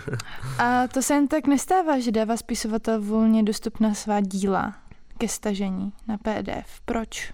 a 0.59 0.89
to 0.89 1.03
se 1.03 1.15
jen 1.15 1.29
tak 1.29 1.47
nestává, 1.47 1.99
že 1.99 2.11
dává 2.11 2.37
spisovatel 2.37 3.03
volně 3.03 3.43
dostupná 3.43 3.95
svá 3.95 4.21
díla 4.21 4.75
ke 5.19 5.29
stažení 5.29 5.93
na 6.09 6.19
PDF. 6.19 6.81
Proč? 6.85 7.33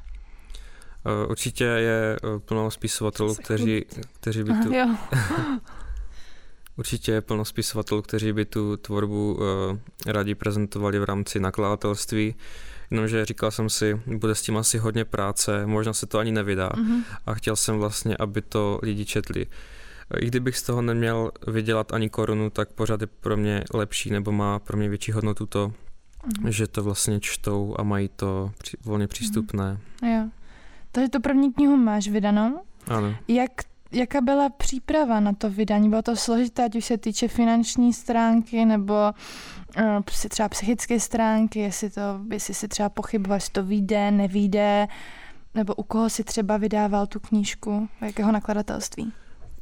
Eh, 1.07 1.26
určitě 1.26 1.64
je 1.64 2.16
eh, 2.16 2.38
plno 2.38 2.71
spisovatelů, 2.71 3.35
kteří, 3.35 3.85
kteří 4.21 4.42
by 4.42 4.52
tu... 4.52 4.73
Určitě 6.76 7.12
je 7.12 7.21
plno 7.21 7.45
spisovatelů, 7.45 8.02
kteří 8.02 8.33
by 8.33 8.45
tu 8.45 8.76
tvorbu 8.76 9.35
uh, 9.35 9.42
rádi 10.07 10.35
prezentovali 10.35 10.99
v 10.99 11.04
rámci 11.04 11.40
nakladatelství, 11.40 12.35
jenomže 12.90 13.25
říkal 13.25 13.50
jsem 13.50 13.71
si, 13.71 14.00
bude 14.07 14.35
s 14.35 14.42
tím 14.42 14.57
asi 14.57 14.78
hodně 14.78 15.04
práce, 15.04 15.66
možná 15.66 15.92
se 15.92 16.07
to 16.07 16.19
ani 16.19 16.33
nevydá 16.33 16.69
mm-hmm. 16.69 17.02
a 17.26 17.35
chtěl 17.35 17.57
jsem 17.57 17.78
vlastně, 17.78 18.16
aby 18.16 18.42
to 18.42 18.80
lidi 18.83 19.04
četli. 19.04 19.47
I 20.21 20.26
kdybych 20.26 20.59
z 20.59 20.62
toho 20.62 20.83
neměl 20.83 21.30
vydělat 21.47 21.92
ani 21.92 22.11
korunu, 22.11 22.50
tak 22.50 22.73
pořád 22.73 23.00
je 23.00 23.07
pro 23.07 23.37
mě 23.37 23.64
lepší 23.75 24.11
nebo 24.11 24.33
má 24.33 24.59
pro 24.59 24.76
mě 24.76 24.88
větší 24.88 25.12
hodnotu 25.12 25.47
to, 25.47 25.73
mm-hmm. 26.28 26.49
že 26.49 26.66
to 26.66 26.83
vlastně 26.83 27.21
čtou 27.21 27.75
a 27.78 27.83
mají 27.83 28.09
to 28.09 28.52
volně 28.85 29.07
přístupné. 29.07 29.78
Mm-hmm. 30.02 30.21
Jo. 30.21 30.30
Takže 30.92 31.09
tu 31.09 31.20
první 31.20 31.52
knihu 31.52 31.76
máš 31.76 32.09
vydanou. 32.09 32.61
Ano. 32.88 33.14
Jak, 33.28 33.50
jaká 33.92 34.20
byla 34.20 34.49
příprava 34.49 35.20
na 35.20 35.32
to 35.32 35.50
vydání? 35.50 35.88
Bylo 35.88 36.02
to 36.02 36.16
složité, 36.16 36.64
ať 36.64 36.76
už 36.76 36.85
se 36.85 36.99
týče 36.99 37.28
finanční 37.28 37.92
stránky 37.92 38.64
nebo 38.64 38.94
uh, 39.78 40.02
třeba 40.28 40.49
psychické 40.49 41.00
stránky, 41.00 41.61
jestli, 41.61 41.90
to, 41.90 42.00
jestli 42.32 42.54
si 42.54 42.68
třeba 42.68 42.88
pochyboval, 42.88 43.37
jestli 43.37 43.52
to 43.52 43.64
vyjde, 43.64 44.11
nevyjde, 44.11 44.88
nebo 45.54 45.75
u 45.75 45.82
koho 45.82 46.11
si 46.11 46.25
třeba 46.25 46.56
vydával 46.56 47.06
tu 47.06 47.20
knížku, 47.20 47.88
jakého 48.00 48.32
nakladatelství? 48.32 49.12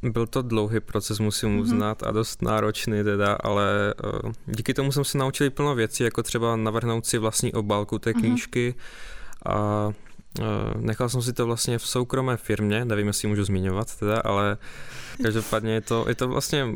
Byl 0.01 0.27
to 0.27 0.41
dlouhý 0.41 0.79
proces, 0.79 1.19
musím 1.19 1.49
mhm. 1.49 1.59
uznat, 1.59 2.03
a 2.03 2.11
dost 2.11 2.41
náročný 2.41 3.03
teda, 3.03 3.37
ale 3.43 3.93
uh, 4.23 4.31
díky 4.45 4.73
tomu 4.73 4.91
jsem 4.91 5.03
se 5.03 5.17
naučil 5.17 5.51
plno 5.51 5.75
věcí, 5.75 6.03
jako 6.03 6.23
třeba 6.23 6.55
navrhnout 6.55 7.05
si 7.05 7.17
vlastní 7.17 7.53
obálku 7.53 7.99
té 7.99 8.09
mhm. 8.09 8.21
knížky 8.21 8.75
mm-hmm. 8.77 9.51
a 9.51 9.89
Eh, 9.89 10.08
nechal 10.79 11.09
jsem 11.09 11.21
si 11.21 11.33
to 11.33 11.45
vlastně 11.45 11.77
v 11.77 11.87
soukromé 11.87 12.37
firmě, 12.37 12.85
nevím, 12.85 13.07
jestli 13.07 13.27
můžu 13.27 13.43
zmiňovat 13.43 13.95
teda, 13.95 14.19
ale 14.19 14.57
každopádně 15.23 15.73
je 15.73 15.81
to, 15.81 16.05
je 16.07 16.15
to 16.15 16.27
vlastně 16.27 16.67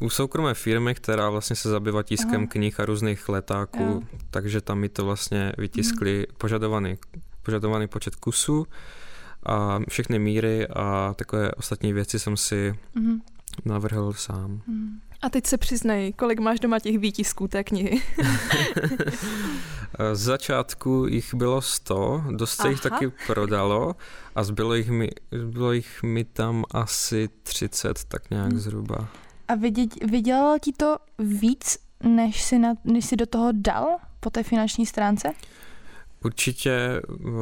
u 0.00 0.10
soukromé 0.10 0.54
firmy, 0.54 0.94
která 0.94 1.30
vlastně 1.30 1.56
se 1.56 1.70
zabývá 1.70 2.02
tiskem 2.02 2.40
Aha. 2.40 2.46
knih 2.48 2.80
a 2.80 2.84
různých 2.84 3.28
letáků, 3.28 3.82
jo. 3.82 4.02
takže 4.30 4.60
tam 4.60 4.78
mi 4.78 4.88
to 4.88 5.04
vlastně 5.04 5.52
vytiskli 5.58 6.16
mhm. 6.18 6.36
požadovaný, 6.38 6.98
požadovaný 7.42 7.88
počet 7.88 8.16
kusů 8.16 8.66
a 9.46 9.78
všechny 9.88 10.18
míry 10.18 10.66
a 10.66 11.14
takové 11.16 11.52
ostatní 11.52 11.92
věci 11.92 12.18
jsem 12.18 12.36
si 12.36 12.74
mhm. 12.94 13.20
navrhl 13.64 14.12
sám. 14.12 14.62
Mhm. 14.66 15.00
A 15.22 15.30
teď 15.30 15.46
se 15.46 15.58
přiznej, 15.58 16.12
kolik 16.12 16.38
máš 16.38 16.60
doma 16.60 16.78
těch 16.78 16.98
výtisků 16.98 17.48
té 17.48 17.64
knihy? 17.64 18.02
Z 20.12 20.20
začátku 20.20 21.06
jich 21.08 21.34
bylo 21.34 21.62
100, 21.62 22.24
dost 22.30 22.56
se 22.56 22.68
jich 22.68 22.80
taky 22.80 23.12
prodalo 23.26 23.96
a 24.34 24.44
zbylo 24.44 24.74
jich, 24.74 24.90
mi, 24.90 25.10
zbylo 25.32 25.72
jich 25.72 26.02
mi 26.02 26.24
tam 26.24 26.64
asi 26.70 27.28
30, 27.42 28.04
tak 28.04 28.30
nějak 28.30 28.48
hmm. 28.48 28.58
zhruba. 28.58 29.08
A 29.48 29.54
vydělalo 30.04 30.58
ti 30.58 30.72
to 30.72 30.96
víc, 31.18 31.78
než 32.02 32.42
si, 32.42 32.58
na, 32.58 32.74
než 32.84 33.06
si 33.06 33.16
do 33.16 33.26
toho 33.26 33.48
dal 33.52 33.86
po 34.20 34.30
té 34.30 34.42
finanční 34.42 34.86
stránce? 34.86 35.32
Určitě 36.24 37.02
uh, 37.08 37.32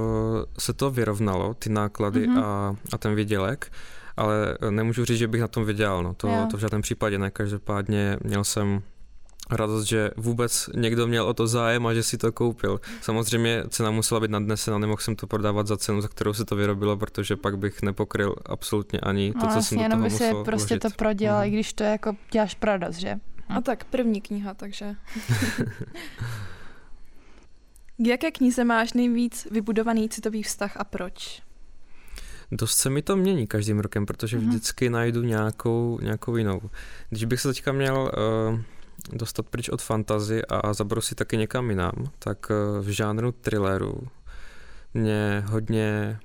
se 0.58 0.72
to 0.72 0.90
vyrovnalo, 0.90 1.54
ty 1.54 1.70
náklady 1.70 2.28
mm-hmm. 2.28 2.44
a, 2.44 2.76
a 2.92 2.98
ten 2.98 3.14
výdělek 3.14 3.70
ale 4.18 4.58
nemůžu 4.70 5.04
říct, 5.04 5.18
že 5.18 5.28
bych 5.28 5.40
na 5.40 5.48
tom 5.48 5.64
vydělal, 5.64 6.02
no 6.02 6.14
to, 6.14 6.46
to 6.50 6.56
v 6.56 6.60
žádném 6.60 6.82
případě 6.82 7.18
ne, 7.18 7.30
každopádně 7.30 8.16
měl 8.24 8.44
jsem 8.44 8.82
radost, 9.50 9.84
že 9.84 10.10
vůbec 10.16 10.70
někdo 10.74 11.06
měl 11.06 11.24
o 11.26 11.34
to 11.34 11.46
zájem 11.46 11.86
a 11.86 11.94
že 11.94 12.02
si 12.02 12.18
to 12.18 12.32
koupil. 12.32 12.80
Samozřejmě 13.00 13.64
cena 13.68 13.90
musela 13.90 14.20
být 14.20 14.30
nadnesena, 14.30 14.78
nemohl 14.78 15.00
jsem 15.00 15.16
to 15.16 15.26
prodávat 15.26 15.66
za 15.66 15.76
cenu, 15.76 16.00
za 16.00 16.08
kterou 16.08 16.32
se 16.32 16.44
to 16.44 16.56
vyrobilo, 16.56 16.96
protože 16.96 17.36
pak 17.36 17.58
bych 17.58 17.82
nepokryl 17.82 18.34
absolutně 18.46 19.00
ani 19.00 19.32
to, 19.32 19.46
no, 19.46 19.54
co 19.54 19.62
jsem 19.62 19.78
do 19.78 19.88
toho 19.90 20.02
by 20.02 20.10
se 20.10 20.32
prostě 20.44 20.74
vložit. 20.74 20.82
to 20.82 20.90
prodělal, 20.90 21.40
mm. 21.40 21.48
i 21.48 21.50
když 21.50 21.72
to 21.72 21.84
je 21.84 21.90
jako 21.90 22.16
děláš 22.32 22.54
pro 22.54 22.70
radost, 22.70 22.96
že? 22.96 23.14
A 23.48 23.60
tak 23.60 23.84
první 23.84 24.20
kniha, 24.20 24.54
takže. 24.54 24.94
K 28.00 28.06
jaké 28.06 28.30
knize 28.30 28.64
máš 28.64 28.92
nejvíc 28.92 29.48
vybudovaný 29.50 30.08
citový 30.08 30.42
vztah 30.42 30.76
a 30.76 30.84
proč? 30.84 31.42
Dost 32.52 32.78
se 32.78 32.90
mi 32.90 33.02
to 33.02 33.16
mění 33.16 33.46
každým 33.46 33.78
rokem, 33.78 34.06
protože 34.06 34.38
mm-hmm. 34.38 34.48
vždycky 34.48 34.90
najdu 34.90 35.22
nějakou, 35.22 35.98
nějakou 36.02 36.36
jinou. 36.36 36.60
Když 37.08 37.24
bych 37.24 37.40
se 37.40 37.48
teďka 37.48 37.72
měl 37.72 38.12
uh, 38.50 38.60
dostat 39.12 39.46
pryč 39.46 39.68
od 39.68 39.82
fantazy 39.82 40.44
a 40.44 40.74
zabrosit 40.74 41.18
taky 41.18 41.36
někam 41.36 41.70
jinam, 41.70 41.92
tak 42.18 42.50
uh, 42.50 42.84
v 42.84 42.88
žánru 42.88 43.32
thrilleru 43.32 44.00
mě 44.94 45.44
hodně 45.46 46.18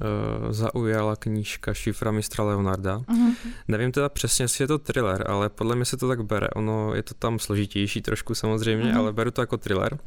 uh, 0.00 0.52
zaujala 0.52 1.16
knížka 1.16 1.74
Šifra 1.74 2.10
mistra 2.10 2.44
Leonarda. 2.44 2.98
Mm-hmm. 2.98 3.34
Nevím 3.68 3.92
teda 3.92 4.08
přesně, 4.08 4.42
jestli 4.42 4.62
je 4.64 4.68
to 4.68 4.78
thriller, 4.78 5.30
ale 5.30 5.48
podle 5.48 5.76
mě 5.76 5.84
se 5.84 5.96
to 5.96 6.08
tak 6.08 6.24
bere. 6.24 6.48
Ono 6.48 6.94
je 6.94 7.02
to 7.02 7.14
tam 7.14 7.38
složitější 7.38 8.02
trošku 8.02 8.34
samozřejmě, 8.34 8.92
mm-hmm. 8.92 8.98
ale 8.98 9.12
beru 9.12 9.30
to 9.30 9.42
jako 9.42 9.56
thriller. 9.56 9.98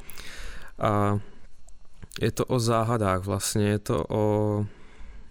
A 0.80 1.20
je 2.22 2.32
to 2.32 2.46
o 2.46 2.60
záhadách 2.60 3.26
vlastně, 3.26 3.68
je 3.68 3.80
to 3.80 4.06
o 4.10 4.66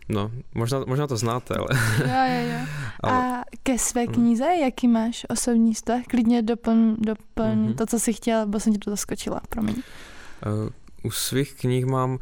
No, 0.08 0.30
možná, 0.54 0.84
možná 0.86 1.06
to 1.06 1.16
znáte, 1.16 1.54
ale... 1.54 1.68
Jo, 1.98 2.06
jo, 2.06 2.58
jo. 2.58 2.66
ale... 3.00 3.12
A 3.12 3.44
ke 3.62 3.78
své 3.78 4.04
mhm. 4.04 4.14
knize, 4.14 4.44
jaký 4.44 4.88
máš 4.88 5.26
osobní 5.28 5.74
vztah? 5.74 6.02
Klidně 6.08 6.42
doplň, 6.42 6.96
doplň 6.98 7.58
mm-hmm. 7.58 7.74
to, 7.74 7.86
co 7.86 8.00
jsi 8.00 8.12
chtěl, 8.12 8.46
bo 8.46 8.60
jsem 8.60 8.72
ti 8.72 8.78
to 8.78 8.90
zaskočila, 8.90 9.40
promiň. 9.48 9.74
Uh, 9.74 10.70
u 11.02 11.10
svých 11.10 11.54
knih 11.54 11.86
mám 11.86 12.18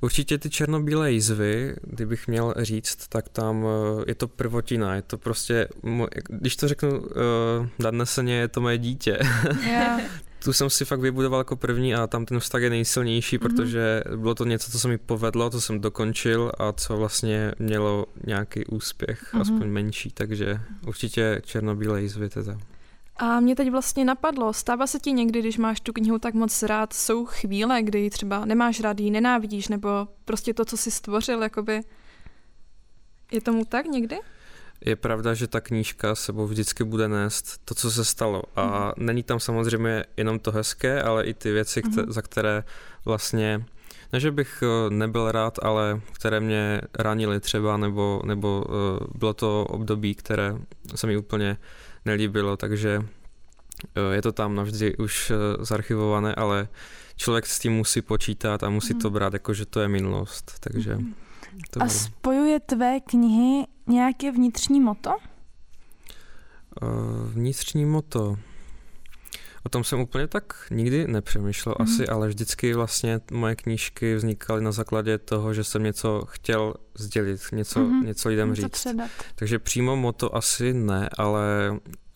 určitě 0.00 0.38
ty 0.38 0.50
černobílé 0.50 1.12
jízvy, 1.12 1.76
kdybych 1.82 2.28
měl 2.28 2.54
říct, 2.58 3.08
tak 3.08 3.28
tam 3.28 3.64
uh, 3.64 3.70
je 4.06 4.14
to 4.14 4.28
prvotina, 4.28 4.94
je 4.94 5.02
to 5.02 5.18
prostě, 5.18 5.68
když 6.28 6.56
to 6.56 6.68
řeknu 6.68 7.00
uh, 7.00 7.06
nadneseně, 7.78 8.34
je 8.34 8.48
to 8.48 8.60
moje 8.60 8.78
dítě. 8.78 9.18
Yeah. 9.66 10.00
tu 10.46 10.52
jsem 10.52 10.70
si 10.70 10.84
fakt 10.84 11.00
vybudoval 11.00 11.40
jako 11.40 11.56
první 11.56 11.94
a 11.94 12.06
tam 12.06 12.26
ten 12.26 12.40
vztah 12.40 12.62
je 12.62 12.70
nejsilnější, 12.70 13.38
mm-hmm. 13.38 13.42
protože 13.42 14.02
bylo 14.16 14.34
to 14.34 14.44
něco, 14.44 14.70
co 14.70 14.78
se 14.78 14.88
mi 14.88 14.98
povedlo, 14.98 15.50
co 15.50 15.60
jsem 15.60 15.80
dokončil 15.80 16.52
a 16.58 16.72
co 16.72 16.96
vlastně 16.96 17.52
mělo 17.58 18.06
nějaký 18.26 18.66
úspěch, 18.66 19.34
mm-hmm. 19.34 19.40
aspoň 19.40 19.68
menší, 19.68 20.10
takže 20.10 20.60
určitě 20.86 21.42
černobílé 21.44 22.02
jízvy 22.02 22.28
teda. 22.28 22.58
A 23.16 23.40
mě 23.40 23.56
teď 23.56 23.70
vlastně 23.70 24.04
napadlo, 24.04 24.52
stává 24.52 24.86
se 24.86 24.98
ti 24.98 25.12
někdy, 25.12 25.40
když 25.40 25.58
máš 25.58 25.80
tu 25.80 25.92
knihu 25.92 26.18
tak 26.18 26.34
moc 26.34 26.62
rád, 26.62 26.92
jsou 26.92 27.24
chvíle, 27.24 27.82
kdy 27.82 28.10
třeba 28.10 28.44
nemáš 28.44 28.80
rád, 28.80 29.00
ji 29.00 29.10
nenávidíš, 29.10 29.68
nebo 29.68 29.88
prostě 30.24 30.54
to, 30.54 30.64
co 30.64 30.76
jsi 30.76 30.90
stvořil, 30.90 31.42
jakoby... 31.42 31.80
Je 33.32 33.40
tomu 33.40 33.64
tak 33.64 33.86
někdy? 33.86 34.18
Je 34.80 34.96
pravda, 34.96 35.34
že 35.34 35.46
ta 35.46 35.60
knížka 35.60 36.14
sebou 36.14 36.46
vždycky 36.46 36.84
bude 36.84 37.08
nést 37.08 37.60
to, 37.64 37.74
co 37.74 37.90
se 37.90 38.04
stalo. 38.04 38.42
A 38.56 38.92
mm. 38.96 39.06
není 39.06 39.22
tam 39.22 39.40
samozřejmě 39.40 40.04
jenom 40.16 40.38
to 40.38 40.52
hezké, 40.52 41.02
ale 41.02 41.24
i 41.24 41.34
ty 41.34 41.52
věci, 41.52 41.82
mm. 41.84 42.12
za 42.12 42.22
které 42.22 42.64
vlastně, 43.04 43.64
ne 44.12 44.20
že 44.20 44.30
bych 44.30 44.62
eh, 44.62 44.90
nebyl 44.90 45.32
rád, 45.32 45.58
ale 45.62 46.00
které 46.12 46.40
mě 46.40 46.80
ranily 46.98 47.40
třeba, 47.40 47.76
nebo, 47.76 48.22
nebo 48.24 48.64
eh, 48.68 49.06
bylo 49.14 49.34
to 49.34 49.64
období, 49.64 50.14
které 50.14 50.56
se 50.94 51.06
mi 51.06 51.16
úplně 51.16 51.56
nelíbilo, 52.04 52.56
takže 52.56 53.02
eh, 53.94 54.14
je 54.14 54.22
to 54.22 54.32
tam 54.32 54.54
navždy 54.54 54.96
už 54.96 55.32
zarchivované, 55.60 56.34
ale 56.34 56.68
člověk 57.16 57.46
s 57.46 57.58
tím 57.58 57.72
musí 57.72 58.02
počítat 58.02 58.62
a 58.62 58.70
musí 58.70 58.94
mm. 58.94 59.00
to 59.00 59.10
brát 59.10 59.32
jako, 59.32 59.54
že 59.54 59.66
to 59.66 59.80
je 59.80 59.88
minulost, 59.88 60.52
takže... 60.60 60.96
Mm. 60.96 61.14
To 61.70 61.82
a 61.82 61.88
spojuje 61.88 62.60
tvé 62.60 63.00
knihy 63.00 63.66
nějaké 63.86 64.32
vnitřní 64.32 64.80
moto? 64.80 65.10
Uh, 66.82 67.30
vnitřní 67.32 67.84
moto. 67.84 68.36
O 69.66 69.68
tom 69.68 69.84
jsem 69.84 70.00
úplně 70.00 70.26
tak 70.26 70.66
nikdy 70.70 71.06
nepřemýšlel 71.06 71.74
mm-hmm. 71.74 71.82
asi, 71.82 72.08
ale 72.08 72.28
vždycky 72.28 72.74
vlastně 72.74 73.20
moje 73.30 73.56
knížky 73.56 74.14
vznikaly 74.14 74.62
na 74.62 74.72
základě 74.72 75.18
toho, 75.18 75.54
že 75.54 75.64
jsem 75.64 75.82
něco 75.82 76.24
chtěl 76.28 76.74
sdělit, 76.98 77.40
něco, 77.52 77.80
mm-hmm. 77.80 78.04
něco 78.04 78.28
lidem 78.28 78.48
něco 78.48 78.62
říct. 78.62 78.70
Předat. 78.70 79.10
Takže 79.34 79.58
přímo 79.58 79.96
moto 79.96 80.36
asi 80.36 80.74
ne, 80.74 81.08
ale 81.18 81.42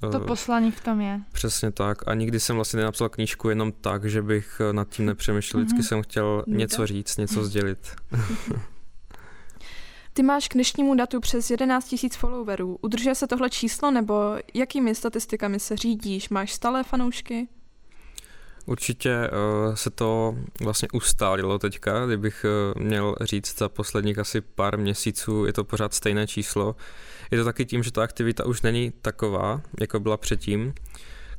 To 0.00 0.22
eh, 0.22 0.26
poslání 0.26 0.70
v 0.70 0.80
tom 0.80 1.00
je. 1.00 1.20
Přesně 1.32 1.70
tak. 1.70 2.08
A 2.08 2.14
nikdy 2.14 2.40
jsem 2.40 2.56
vlastně 2.56 2.76
nenapsal 2.76 3.08
knížku 3.08 3.48
jenom 3.48 3.72
tak, 3.72 4.04
že 4.04 4.22
bych 4.22 4.60
eh, 4.70 4.72
nad 4.72 4.88
tím 4.88 5.06
nepřemýšlel. 5.06 5.62
Vždycky 5.62 5.78
Mhm. 5.78 5.84
jsem 5.84 6.02
chtěl 6.02 6.44
něco 6.46 6.86
říct, 6.86 7.16
něco 7.16 7.44
sdělit. 7.44 7.96
Ty 10.20 10.24
máš 10.24 10.48
k 10.48 10.54
dnešnímu 10.54 10.94
datu 10.94 11.20
přes 11.20 11.50
11 11.50 11.92
000 12.02 12.16
followerů. 12.16 12.78
Udržuje 12.80 13.14
se 13.14 13.26
tohle 13.26 13.50
číslo 13.50 13.90
nebo 13.90 14.14
jakými 14.54 14.94
statistikami 14.94 15.60
se 15.60 15.76
řídíš? 15.76 16.28
Máš 16.28 16.52
stále 16.52 16.84
fanoušky? 16.84 17.48
Určitě 18.66 19.30
uh, 19.30 19.74
se 19.74 19.90
to 19.90 20.34
vlastně 20.60 20.88
ustálilo 20.92 21.58
teďka, 21.58 22.06
kdybych 22.06 22.46
uh, 22.74 22.82
měl 22.82 23.14
říct 23.20 23.58
za 23.58 23.68
posledních 23.68 24.18
asi 24.18 24.40
pár 24.40 24.78
měsíců, 24.78 25.44
je 25.44 25.52
to 25.52 25.64
pořád 25.64 25.94
stejné 25.94 26.26
číslo. 26.26 26.76
Je 27.30 27.38
to 27.38 27.44
taky 27.44 27.66
tím, 27.66 27.82
že 27.82 27.92
ta 27.92 28.02
aktivita 28.02 28.46
už 28.46 28.62
není 28.62 28.92
taková, 29.02 29.62
jako 29.80 30.00
byla 30.00 30.16
předtím. 30.16 30.74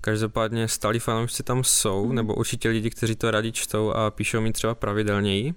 Každopádně 0.01 0.67
stálí 0.67 0.99
fanoušci 0.99 1.43
tam 1.43 1.63
jsou, 1.63 2.05
Mhm. 2.05 2.15
nebo 2.15 2.35
určitě 2.35 2.69
lidi, 2.69 2.89
kteří 2.89 3.15
to 3.15 3.31
rádi 3.31 3.51
čtou 3.51 3.91
a 3.91 4.11
píšou 4.11 4.41
mi 4.41 4.53
třeba 4.53 4.75
pravidelněji. 4.75 5.53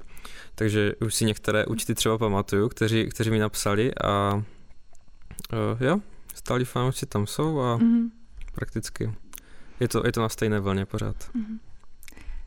Takže 0.54 0.92
už 1.00 1.14
si 1.14 1.24
některé 1.24 1.66
účty 1.66 1.94
třeba 1.94 2.18
pamatuju, 2.18 2.68
kteří, 2.68 3.08
kteří 3.08 3.30
mi 3.30 3.38
napsali 3.38 3.94
a 4.04 4.34
uh, 4.34 5.82
jo, 5.86 6.00
stálí 6.34 6.64
fanoušci 6.64 7.06
tam 7.06 7.26
jsou 7.26 7.60
a 7.60 7.76
Mhm. 7.76 8.10
prakticky 8.54 9.12
je 9.80 9.88
to, 9.88 10.02
je 10.06 10.12
to 10.12 10.20
na 10.20 10.28
stejné 10.28 10.60
vlně 10.60 10.86
pořád. 10.86 11.16
Mhm. 11.34 11.58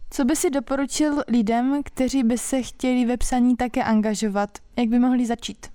Co 0.10 0.26
by 0.26 0.36
si 0.36 0.50
doporučil 0.50 1.16
lidem, 1.28 1.82
kteří 1.84 2.24
by 2.24 2.38
se 2.38 2.62
chtěli 2.62 3.06
ve 3.06 3.18
psaní 3.18 3.56
také 3.56 3.84
angažovat? 3.84 4.50
Jak 4.78 4.88
by 4.90 5.00
mohli 5.00 5.26
začít? 5.26 5.68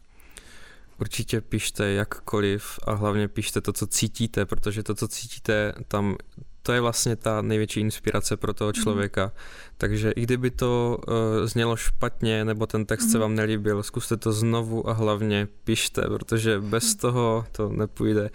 Určitě 1.02 1.40
pište 1.40 1.92
jakkoliv 1.92 2.78
a 2.86 2.92
hlavně 2.94 3.28
pište 3.28 3.60
to, 3.60 3.72
co 3.72 3.86
cítíte, 3.86 4.46
protože 4.46 4.82
to, 4.82 4.94
co 4.94 5.08
cítíte, 5.08 5.72
tam 5.88 6.16
to 6.62 6.72
je 6.72 6.80
vlastně 6.80 7.16
ta 7.16 7.42
největší 7.42 7.80
inspirace 7.80 8.36
pro 8.36 8.54
toho 8.54 8.68
Mhm. 8.68 8.82
člověka. 8.82 9.32
Takže 9.78 10.10
i 10.10 10.22
kdyby 10.22 10.50
to 10.50 10.98
uh, 11.08 11.14
znělo 11.46 11.76
špatně 11.76 12.44
nebo 12.44 12.66
ten 12.66 12.86
text 12.86 13.04
se 13.10 13.18
Mhm. 13.18 13.20
vám 13.20 13.34
nelíbil, 13.34 13.82
zkuste 13.82 14.16
to 14.16 14.32
znovu 14.32 14.88
a 14.88 14.92
hlavně 14.92 15.48
pište, 15.64 16.02
protože 16.02 16.60
bez 16.60 16.84
Mhm. 16.94 16.98
toho 17.00 17.46
to 17.52 17.68
nepůjde. 17.68 18.30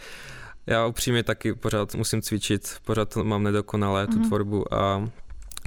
Já 0.65 0.85
upřímně 0.85 1.23
taky 1.23 1.53
pořád 1.53 1.95
musím 1.95 2.21
cvičit, 2.21 2.77
pořád 2.85 3.15
mám 3.15 3.43
nedokonalé 3.43 4.07
tu 4.07 4.19
tvorbu 4.27 4.73
a 4.73 5.09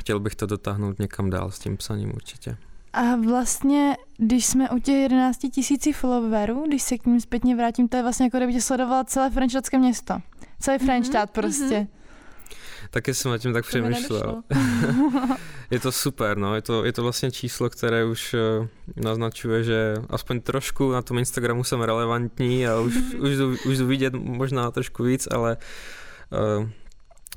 chtěl 0.00 0.20
bych 0.20 0.34
to 0.36 0.46
dotáhnout 0.46 0.98
někam 0.98 1.30
dál 1.30 1.50
s 1.50 1.58
tím 1.58 1.76
psaním 1.76 2.12
určitě. 2.14 2.56
A 2.92 3.16
vlastně, 3.16 3.96
když 4.16 4.46
jsme 4.46 4.70
u 4.70 4.78
těch 4.78 4.94
11 5.02 5.38
tisící 5.52 5.92
followerů, 5.92 6.64
když 6.66 6.82
se 6.82 6.98
k 6.98 7.06
ním 7.06 7.20
zpětně 7.20 7.56
vrátím, 7.56 7.88
to 7.88 7.96
je 7.96 8.02
vlastně 8.02 8.26
jako 8.26 8.36
kdyby 8.36 8.52
tě 8.52 8.60
sledovala 8.60 9.04
celé 9.04 9.30
frenštátské 9.30 9.78
město. 9.78 10.14
Celý 10.60 10.76
Mhm, 10.78 10.86
Frenštát 10.86 11.30
prostě. 11.30 11.86
Taky 12.90 13.14
jsem 13.14 13.30
nad 13.30 13.38
tím 13.38 13.52
tak 13.52 13.64
To 13.64 13.68
přemýšlel. 13.68 14.42
Je 15.70 15.80
to 15.80 15.92
super, 15.92 16.38
no, 16.38 16.54
je 16.54 16.62
to, 16.62 16.84
je 16.84 16.92
to 16.92 17.02
vlastně 17.02 17.30
číslo, 17.30 17.70
které 17.70 18.04
už 18.04 18.34
uh, 18.34 18.66
naznačuje, 18.96 19.64
že 19.64 19.94
aspoň 20.08 20.40
trošku 20.40 20.92
na 20.92 21.02
tom 21.02 21.18
Instagramu 21.18 21.64
jsem 21.64 21.80
relevantní 21.80 22.66
a 22.66 22.80
už, 22.80 22.94
už, 23.18 23.36
jdu, 23.36 23.56
už 23.66 23.78
jdu 23.78 23.86
vidět 23.86 24.14
možná 24.14 24.70
trošku 24.70 25.02
víc, 25.02 25.28
ale 25.30 25.56
uh, 26.58 26.68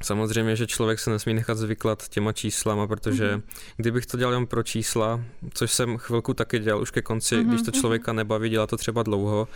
samozřejmě, 0.06 0.56
že 0.56 0.68
člověk 0.68 1.00
se 1.00 1.10
nesmí 1.10 1.34
nechat 1.34 1.58
zvyklat 1.58 2.08
těma 2.10 2.32
číslama, 2.32 2.88
protože 2.88 3.32
Mhm. 3.32 3.44
kdybych 3.78 4.06
to 4.06 4.18
dělal 4.18 4.34
jen 4.34 4.48
pro 4.48 4.64
čísla, 4.64 5.20
což 5.54 5.72
jsem 5.72 5.98
chvilku 5.98 6.34
taky 6.34 6.60
dělal 6.60 6.82
už 6.82 6.92
ke 6.92 7.02
konci, 7.02 7.36
Mhm, 7.38 7.48
když 7.50 7.62
to 7.62 7.72
člověka 7.72 8.14
nebaví, 8.14 8.50
dělá 8.50 8.68
to 8.68 8.78
třeba 8.78 9.04
dlouho, 9.04 9.48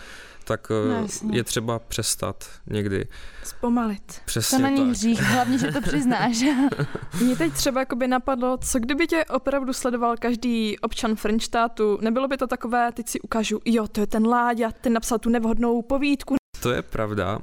tak 0.44 0.70
uh, 0.70 0.90
No, 0.92 1.02
jasně. 1.02 1.38
je 1.38 1.44
třeba 1.44 1.80
přestat 1.80 2.50
někdy. 2.68 3.08
Zpomalit. 3.44 4.02
To 4.08 4.22
Přesně 4.26 4.60
není 4.60 4.78
tak. 4.78 4.88
hřích, 4.88 5.22
hlavně, 5.22 5.58
že 5.58 5.72
to 5.72 5.82
přiznáš. 5.82 6.38
Mě 7.22 7.36
teď 7.36 7.54
třeba 7.54 7.80
jakoby 7.80 8.08
napadlo, 8.08 8.58
co 8.58 8.80
kdyby 8.80 9.08
tě 9.08 9.26
opravdu 9.26 9.74
sledoval 9.74 10.16
každý 10.20 10.80
občan 10.80 11.16
Frenštátu, 11.16 11.98
nebylo 12.02 12.28
by 12.28 12.38
to 12.38 12.48
takové, 12.48 12.92
teď 12.92 13.08
si 13.10 13.22
ukážu, 13.22 13.60
jo, 13.66 13.88
to 13.88 14.00
je 14.02 14.08
ten 14.08 14.28
Láďa, 14.28 14.72
ten 14.82 14.94
napsal 14.94 15.20
tu 15.20 15.30
nevhodnou 15.30 15.82
povídku. 15.82 16.36
To 16.62 16.72
je 16.72 16.82
pravda. 16.82 17.40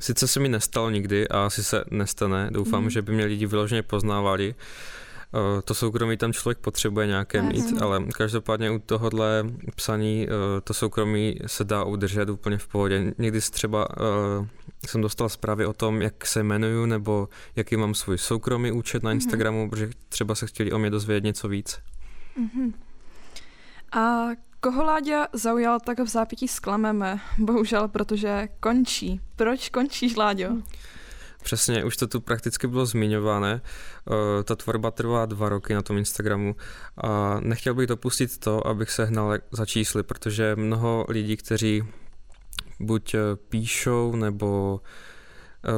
Sice 0.00 0.28
se 0.28 0.40
mi 0.40 0.48
nestalo 0.48 0.90
nikdy 0.90 1.28
a 1.28 1.46
asi 1.46 1.64
se 1.64 1.84
nestane. 1.90 2.48
Doufám, 2.52 2.80
Mhm. 2.80 2.90
že 2.90 3.02
by 3.02 3.12
mě 3.12 3.24
lidi 3.24 3.46
vyloženě 3.46 3.82
poznávali. 3.82 4.54
Uh, 5.54 5.60
to 5.64 5.74
soukromí 5.74 6.16
tam 6.16 6.32
člověk 6.32 6.58
potřebuje 6.58 7.06
nějaké 7.06 7.38
Jasně. 7.38 7.52
mít, 7.62 7.82
ale 7.82 8.04
každopádně 8.14 8.70
u 8.70 8.78
tohohle 8.78 9.44
psaní 9.76 10.26
uh, 10.28 10.32
to 10.64 10.74
soukromí 10.74 11.36
se 11.46 11.64
dá 11.64 11.84
udržet 11.84 12.28
úplně 12.28 12.58
v 12.58 12.68
pohodě. 12.68 13.12
Někdy 13.18 13.40
třeba 13.40 13.88
uh, 13.90 14.46
jsem 14.86 15.00
dostal 15.00 15.28
zprávy 15.28 15.66
o 15.66 15.72
tom, 15.72 16.02
jak 16.02 16.26
se 16.26 16.40
jmenuju 16.40 16.86
nebo 16.86 17.28
jaký 17.56 17.76
mám 17.76 17.94
svůj 17.94 18.18
soukromý 18.18 18.72
účet 18.72 19.02
na 19.02 19.10
Mhm. 19.10 19.14
Instagramu, 19.16 19.70
protože 19.70 19.90
třeba 20.08 20.34
se 20.34 20.46
chtěli 20.46 20.72
o 20.72 20.78
mě 20.78 20.90
dozvědět 20.90 21.24
něco 21.24 21.48
víc. 21.48 21.78
Mhm. 22.36 22.74
A 23.92 24.26
koho 24.64 24.84
Láďa 24.84 25.28
zaujal, 25.32 25.80
tak 25.80 25.98
v 25.98 26.08
zápětí 26.08 26.48
zklameme. 26.48 27.20
Bohužel, 27.38 27.88
protože 27.88 28.48
končí. 28.60 29.20
Proč 29.36 29.68
končíš, 29.68 30.16
Láďo? 30.16 30.48
Přesně, 31.42 31.84
už 31.84 31.96
to 31.96 32.06
tu 32.06 32.20
prakticky 32.20 32.66
bylo 32.66 32.86
zmiňované. 32.86 33.60
Eh, 33.60 34.44
Ta 34.44 34.56
tvorba 34.56 34.90
trvá 34.90 35.26
dva 35.26 35.48
roky 35.48 35.74
na 35.74 35.82
tom 35.82 35.96
Instagramu 35.96 36.56
a 36.96 37.40
nechtěl 37.40 37.74
bych 37.74 37.86
dopustit 37.86 38.38
to, 38.38 38.66
abych 38.66 38.90
se 38.90 39.04
hnal 39.04 39.38
za 39.50 39.66
čísly, 39.66 40.02
protože 40.02 40.56
mnoho 40.56 41.06
lidí, 41.08 41.36
kteří 41.36 41.82
buď 42.80 43.14
eh, 43.14 43.18
píšou 43.48 44.16
nebo 44.16 44.80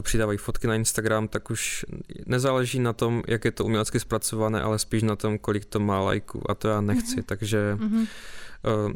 přidávají 0.03 0.39
fotky 0.39 0.67
na 0.67 0.75
Instagram, 0.75 1.29
tak 1.29 1.51
už 1.51 1.85
nezáleží 2.27 2.79
na 2.81 2.93
tom, 2.93 3.23
jak 3.29 3.45
je 3.45 3.53
to 3.53 3.65
umělecky 3.65 4.01
zpracované, 4.01 4.63
ale 4.63 4.79
spíš 4.79 5.03
na 5.03 5.17
tom, 5.17 5.39
kolik 5.39 5.65
to 5.65 5.81
má 5.81 6.01
lajků 6.01 6.51
a 6.51 6.55
to 6.55 6.69
já 6.69 6.81
nechci, 6.81 7.17
Mhm. 7.17 7.25
takže 7.27 7.77
Mhm. 7.81 7.97
Uh, 7.99 8.93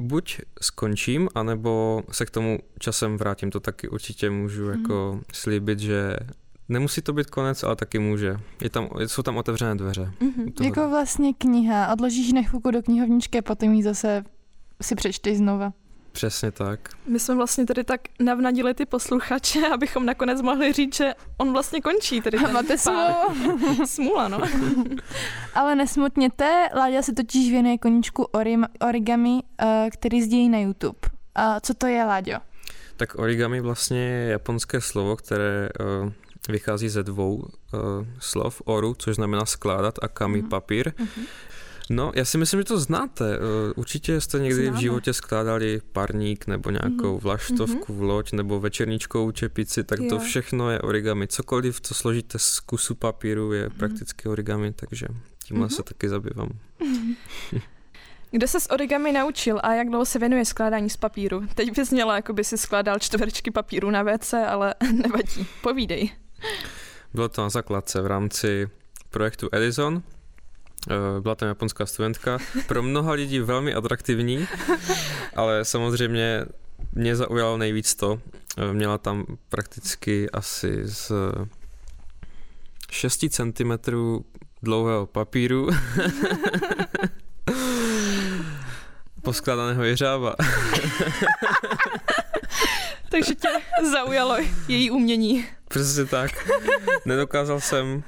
buď 0.00 0.40
skončím, 0.62 1.28
anebo 1.34 2.02
se 2.12 2.26
k 2.26 2.30
tomu 2.30 2.58
časem 2.78 3.16
vrátím. 3.16 3.50
To 3.50 3.60
taky 3.60 3.88
určitě 3.88 4.30
můžu 4.30 4.64
Mhm. 4.70 4.80
jako 4.80 5.20
slíbit, 5.32 5.78
že 5.78 6.16
nemusí 6.68 7.02
to 7.02 7.12
být 7.12 7.30
konec, 7.30 7.62
ale 7.62 7.76
taky 7.76 7.98
může. 7.98 8.36
Je 8.62 8.70
tam, 8.70 8.88
jsou 9.06 9.22
tam 9.22 9.36
otevřené 9.36 9.74
dveře. 9.74 10.12
Mhm. 10.20 10.52
Tohle. 10.52 10.68
Jako 10.68 10.88
vlastně 10.90 11.34
kniha. 11.34 11.92
Odložíš 11.92 12.32
chvilku 12.48 12.70
do 12.70 12.82
knihovničky 12.82 13.38
a 13.38 13.42
potom 13.42 13.72
ji 13.72 13.82
zase 13.82 14.24
si 14.82 14.94
přečteš 14.94 15.36
znova. 15.38 15.72
Přesně 16.16 16.50
tak. 16.52 16.80
My 17.06 17.18
jsme 17.18 17.34
vlastně 17.34 17.66
tady 17.66 17.84
tak 17.84 18.00
navnadili 18.20 18.74
ty 18.74 18.86
posluchače, 18.86 19.68
abychom 19.74 20.06
nakonec 20.06 20.42
mohli 20.42 20.72
říct, 20.72 20.94
že 20.96 21.14
on 21.36 21.52
vlastně 21.52 21.80
končí. 21.80 22.20
Tedy 22.20 22.38
ten 22.38 22.52
Máte 22.56 22.78
smůlu. 22.78 23.14
Smůla, 23.86 24.28
no. 24.28 24.40
Ale 25.54 25.74
nesmutněte, 25.74 26.68
Láďa 26.76 27.02
se 27.02 27.12
totiž 27.12 27.50
věnuje 27.50 27.78
koníčku 27.78 28.26
origami, 28.80 29.42
eh, 29.60 29.88
který 29.92 30.22
sdílí 30.22 30.48
na 30.48 30.58
YouTube. 30.58 30.98
A 31.34 31.60
co 31.60 31.74
to 31.74 31.86
je, 31.86 32.04
Láďo? 32.04 32.38
Tak 32.96 33.18
origami 33.18 33.60
vlastně 33.60 33.98
je 34.00 34.30
japonské 34.30 34.80
slovo, 34.80 35.16
které 35.16 35.68
uh, 36.04 36.12
vychází 36.48 36.88
ze 36.88 37.02
dvou 37.02 37.34
uh, 37.34 37.44
slov. 38.18 38.62
Oru, 38.64 38.94
což 38.98 39.14
znamená 39.16 39.46
skládat, 39.46 39.94
a 40.02 40.08
kami 40.08 40.38
Mhm. 40.40 40.48
papír. 40.48 40.92
Mhm. 40.98 41.26
No, 41.90 42.12
já 42.14 42.24
si 42.24 42.38
myslím, 42.38 42.60
že 42.60 42.64
to 42.64 42.78
znáte. 42.80 43.38
Uh, 43.38 43.44
Určitě 43.76 44.20
jste 44.20 44.38
někdy 44.38 44.62
Známe. 44.62 44.78
v 44.78 44.80
životě 44.80 45.12
skládali 45.12 45.80
parník 45.92 46.46
nebo 46.46 46.70
nějakou 46.70 47.10
Mhm. 47.12 47.18
vlaštovku, 47.20 47.94
loď 48.02 48.32
nebo 48.32 48.60
večerníčkovou 48.60 49.30
čepici, 49.30 49.84
tak 49.84 49.98
to 49.98 50.04
Jo. 50.14 50.18
všechno 50.18 50.70
je 50.70 50.80
origami. 50.80 51.26
Cokoliv, 51.28 51.80
co 51.80 51.94
složíte 51.94 52.38
z 52.38 52.60
kusu 52.60 52.94
papíru, 52.94 53.52
je 53.52 53.70
prakticky 53.70 54.28
origami, 54.28 54.72
takže 54.72 55.06
tímhle 55.44 55.66
Mhm. 55.66 55.74
se 55.76 55.82
taky 55.82 56.08
zabývám. 56.08 56.48
Kde 58.30 58.48
se 58.48 58.60
s 58.60 58.70
origami 58.70 59.12
naučil 59.12 59.60
a 59.62 59.74
jak 59.74 59.88
dlouho 59.88 60.04
se 60.04 60.18
věnuje 60.18 60.44
skládání 60.44 60.90
z 60.90 60.96
papíru? 60.96 61.42
Teď 61.54 61.76
by 61.76 61.84
znělo, 61.84 62.12
jako 62.12 62.32
by 62.32 62.44
si 62.44 62.58
skládal 62.58 62.98
čtverečky 62.98 63.50
papíru 63.50 63.90
na 63.90 64.02
WC, 64.02 64.34
ale 64.48 64.74
nevadí. 64.92 65.46
Povídej. 65.62 66.10
Bylo 67.14 67.28
to 67.28 67.42
na 67.42 67.48
základce 67.48 68.00
v 68.02 68.06
rámci 68.06 68.68
projektu 69.10 69.48
Edison. 69.52 70.02
Eh, 70.90 71.20
Byla 71.20 71.34
tam 71.34 71.48
japonská 71.48 71.86
studentka, 71.86 72.38
pro 72.66 72.82
mnoha 72.82 73.12
lidí 73.12 73.38
velmi 73.40 73.74
atraktivní, 73.74 74.48
ale 75.36 75.64
samozřejmě 75.64 76.44
mě 76.92 77.16
zaujalo 77.16 77.56
nejvíc 77.56 77.94
to. 77.94 78.20
eh, 78.58 78.72
Měla 78.72 78.98
tam 78.98 79.24
prakticky 79.48 80.30
asi 80.30 80.80
z 80.84 81.12
6 82.90 83.24
cm 83.30 83.72
dlouhého 84.62 85.06
papíru 85.06 85.68
poskládaného 89.22 89.84
jeřába. 89.84 90.34
Takže 93.10 93.34
tě 93.34 93.48
zaujalo 93.90 94.36
její 94.68 94.90
umění. 94.90 95.46
Přesně 95.68 96.04
tak. 96.04 96.50
Nedokázal 97.04 97.60
jsem 97.60 98.02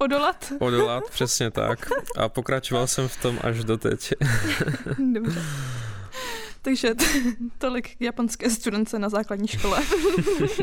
Odolat? 0.00 0.52
odolat, 0.58 1.04
přesně 1.10 1.50
tak. 1.50 1.90
A 2.16 2.28
pokračoval 2.28 2.86
jsem 2.86 3.08
v 3.08 3.16
tom 3.16 3.38
až 3.42 3.64
doteď. 3.64 4.12
Dobře. 5.12 5.42
Takže 6.62 6.94
t- 6.94 7.04
tolik 7.58 7.96
k 7.96 8.00
japonské 8.00 8.50
studence 8.50 8.98
na 8.98 9.08
základní 9.08 9.48
škole. 9.48 9.82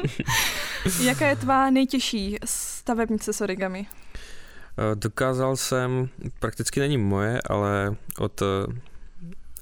Jaká 1.01 1.27
je 1.27 1.35
tvá 1.35 1.69
nejtěžší 1.69 2.37
stavebnice 2.45 3.33
s 3.33 3.41
origami? 3.41 3.87
Eh, 4.77 4.95
dokázal 4.95 5.57
jsem, 5.57 6.09
prakticky 6.39 6.79
není 6.79 6.97
moje, 6.97 7.41
ale 7.49 7.95
od 8.19 8.41
eh, 8.41 8.45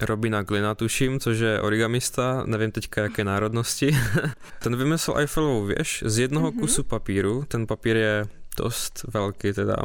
Robina 0.00 0.42
Glina 0.42 0.74
tuším, 0.74 1.20
což 1.20 1.38
je 1.38 1.60
origamista, 1.60 2.42
nevím 2.46 2.70
teďka 2.70 3.02
jaké 3.02 3.24
národnosti. 3.24 3.96
ten 4.62 4.76
vymyslel 4.76 5.18
Eiffelovou 5.18 5.64
věž 5.64 6.04
z 6.06 6.18
jednoho 6.18 6.50
mm-hmm. 6.50 6.60
kusu 6.60 6.82
papíru, 6.82 7.44
ten 7.48 7.66
papír 7.66 7.96
je 7.96 8.26
dost 8.56 9.04
velký 9.14 9.52
teda. 9.52 9.76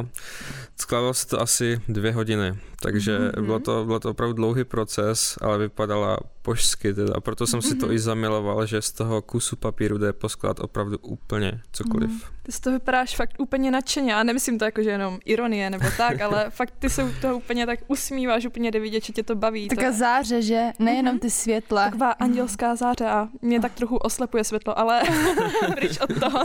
Skládalo 0.80 1.14
se 1.14 1.26
to 1.26 1.40
asi 1.40 1.80
dvě 1.88 2.12
hodiny, 2.12 2.58
takže 2.80 3.18
mm-hmm. 3.18 3.44
bylo, 3.44 3.58
to, 3.58 3.84
bylo 3.84 4.00
to 4.00 4.10
opravdu 4.10 4.34
dlouhý 4.34 4.64
proces, 4.64 5.38
ale 5.40 5.58
vypadala 5.58 6.18
božsky 6.44 6.94
teda, 6.94 7.20
proto 7.20 7.46
jsem 7.46 7.62
si 7.62 7.74
to 7.74 7.86
mm-hmm. 7.86 7.94
i 7.94 7.98
zamiloval, 7.98 8.66
že 8.66 8.82
z 8.82 8.92
toho 8.92 9.22
kusu 9.22 9.56
papíru 9.56 9.98
jde 9.98 10.12
poskládat 10.12 10.60
opravdu 10.60 10.98
úplně 10.98 11.60
cokoliv. 11.72 12.10
Mm. 12.10 12.20
Ty 12.42 12.52
z 12.52 12.60
toho 12.60 12.78
vypadáš 12.78 13.16
fakt 13.16 13.34
úplně 13.38 13.70
nadšeně 13.70 14.14
a 14.14 14.22
nemyslím 14.22 14.58
to 14.58 14.64
jako, 14.64 14.82
že 14.82 14.90
jenom 14.90 15.18
ironie 15.24 15.70
nebo 15.70 15.86
tak, 15.96 16.20
ale 16.20 16.46
fakt 16.50 16.74
ty 16.78 16.90
se 16.90 17.04
u 17.04 17.12
toho 17.20 17.36
úplně 17.36 17.66
tak 17.66 17.78
usmíváš, 17.88 18.46
úplně 18.46 18.70
jde 18.70 18.80
vidět, 18.80 19.04
že 19.04 19.12
tě 19.12 19.22
to 19.22 19.34
baví. 19.34 19.68
Taká 19.68 19.90
to... 19.90 19.96
záře, 19.96 20.42
že? 20.42 20.72
Nejenom 20.78 21.12
mhm. 21.12 21.20
ty 21.20 21.30
světla. 21.30 21.84
Taková 21.84 22.10
andělská 22.10 22.76
záře 22.76 23.06
a 23.06 23.28
mě 23.42 23.60
tak 23.60 23.74
trochu 23.74 23.96
oslepuje 23.96 24.44
světlo, 24.44 24.78
ale 24.78 25.02
pryč 25.74 25.98
od 26.00 26.20
toho. 26.20 26.42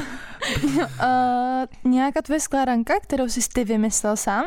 uh, 0.66 0.86
nějaká 1.92 2.22
tvoje 2.22 2.40
skládanka, 2.40 3.00
kterou 3.00 3.28
jsi 3.28 3.40
ty 3.54 3.64
vymyslel 3.64 4.18
sám? 4.18 4.46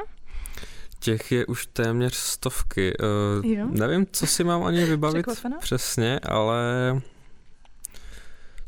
Těch 1.01 1.33
je 1.33 1.47
už 1.47 1.67
téměř 1.67 2.15
stovky. 2.15 2.93
Uh, 3.43 3.71
nevím, 3.71 4.07
co 4.13 4.27
si 4.27 4.45
mám 4.45 4.65
ani 4.65 4.85
vybavit 4.85 5.27
přesně, 5.61 6.19
ale 6.19 6.61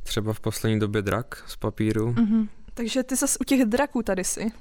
třeba 0.03 0.33
v 0.33 0.41
poslední 0.41 0.81
době 0.81 1.03
drak 1.03 1.45
z 1.47 1.57
papíru. 1.57 2.13
Mm-hmm. 2.13 2.49
Takže 2.75 3.03
ty 3.03 3.17
zase 3.17 3.39
u 3.41 3.45
těch 3.45 3.65
draků 3.65 4.03
tady 4.03 4.25
si. 4.25 4.53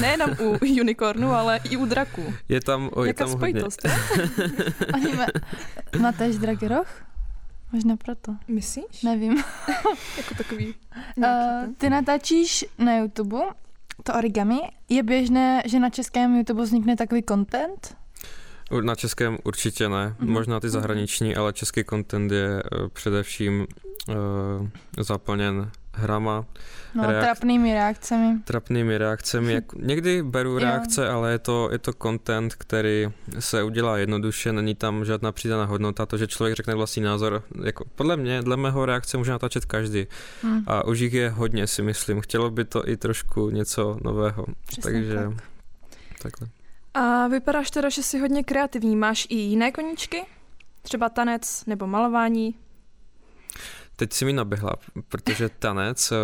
Nejenom 0.00 0.30
u 0.40 0.58
unicornu, 0.80 1.30
ale 1.30 1.60
i 1.70 1.76
u 1.76 1.86
draků. 1.86 2.34
Je 2.48 2.60
tam, 2.60 2.90
o, 2.92 3.04
je 3.04 3.08
Jaká 3.08 3.24
tam 3.24 3.34
spojitost, 3.36 3.82
Oni 4.94 5.12
má, 5.12 5.26
má 5.98 6.12
tež 6.12 6.38
draky 6.38 6.68
roh? 6.68 7.02
Možná 7.72 7.96
proto. 7.96 8.36
Myslíš? 8.48 9.02
Nevím. 9.02 9.36
jako 10.16 10.34
takový 10.34 10.74
uh, 11.16 11.24
Ty 11.78 11.90
natáčíš 11.90 12.64
na 12.78 12.96
YouTube 12.96 13.38
to 14.02 14.14
origami. 14.14 14.60
Je 14.88 15.02
běžné, 15.02 15.62
že 15.66 15.80
na 15.80 15.90
českém 15.90 16.36
YouTube 16.36 16.62
vznikne 16.62 16.96
takový 16.96 17.22
content? 17.28 17.96
Na 18.82 18.94
českém 18.94 19.38
určitě 19.44 19.88
ne, 19.88 20.16
mm-hmm. 20.20 20.28
možná 20.28 20.60
ty 20.60 20.68
zahraniční, 20.68 21.36
ale 21.36 21.52
český 21.52 21.84
content 21.84 22.32
je 22.32 22.62
uh, 22.62 22.88
především 22.88 23.66
uh, 24.08 24.14
zaplněn 24.98 25.70
hrama. 25.94 26.44
No, 26.94 27.04
reak- 27.04 27.20
trapnými 27.20 27.74
reakcemi. 27.74 28.38
Trapnými 28.44 28.98
reakcemi. 28.98 29.52
Jak, 29.52 29.72
někdy 29.76 30.22
beru 30.22 30.58
reakce, 30.58 31.08
ale 31.08 31.32
je 31.32 31.38
to, 31.38 31.68
je 31.72 31.78
to 31.78 31.92
content, 31.92 32.54
který 32.54 33.08
se 33.38 33.62
udělá 33.62 33.98
jednoduše, 33.98 34.52
není 34.52 34.74
tam 34.74 35.04
žádná 35.04 35.32
přidaná 35.32 35.64
hodnota, 35.64 36.06
to, 36.06 36.16
že 36.16 36.26
člověk 36.26 36.56
řekne 36.56 36.74
vlastní 36.74 37.02
názor. 37.02 37.42
Jako, 37.64 37.84
podle 37.94 38.16
mě, 38.16 38.42
dle 38.42 38.56
mého 38.56 38.86
reakce 38.86 39.16
může 39.16 39.30
natáčet 39.30 39.64
každý. 39.64 40.06
Hmm. 40.42 40.62
A 40.66 40.84
už 40.84 40.98
jich 40.98 41.12
je 41.12 41.30
hodně, 41.30 41.66
si 41.66 41.82
myslím. 41.82 42.20
Chtělo 42.20 42.50
by 42.50 42.64
to 42.64 42.88
i 42.88 42.96
trošku 42.96 43.50
něco 43.50 43.98
nového. 44.04 44.46
Přesně 44.66 44.92
Takže 44.92 45.14
tak. 45.14 45.42
takhle. 46.22 46.48
A 46.94 47.28
vypadáš 47.28 47.70
teda, 47.70 47.88
že 47.88 48.02
jsi 48.02 48.18
hodně 48.18 48.44
kreativní. 48.44 48.96
Máš 48.96 49.26
i 49.30 49.34
jiné 49.34 49.72
koníčky? 49.72 50.24
Třeba 50.82 51.08
tanec 51.08 51.64
nebo 51.66 51.86
malování? 51.86 52.54
Teď 53.96 54.12
si 54.12 54.24
mi 54.24 54.32
naběhla, 54.32 54.72
protože 55.08 55.48
tanec 55.48 56.12
uh, 56.12 56.18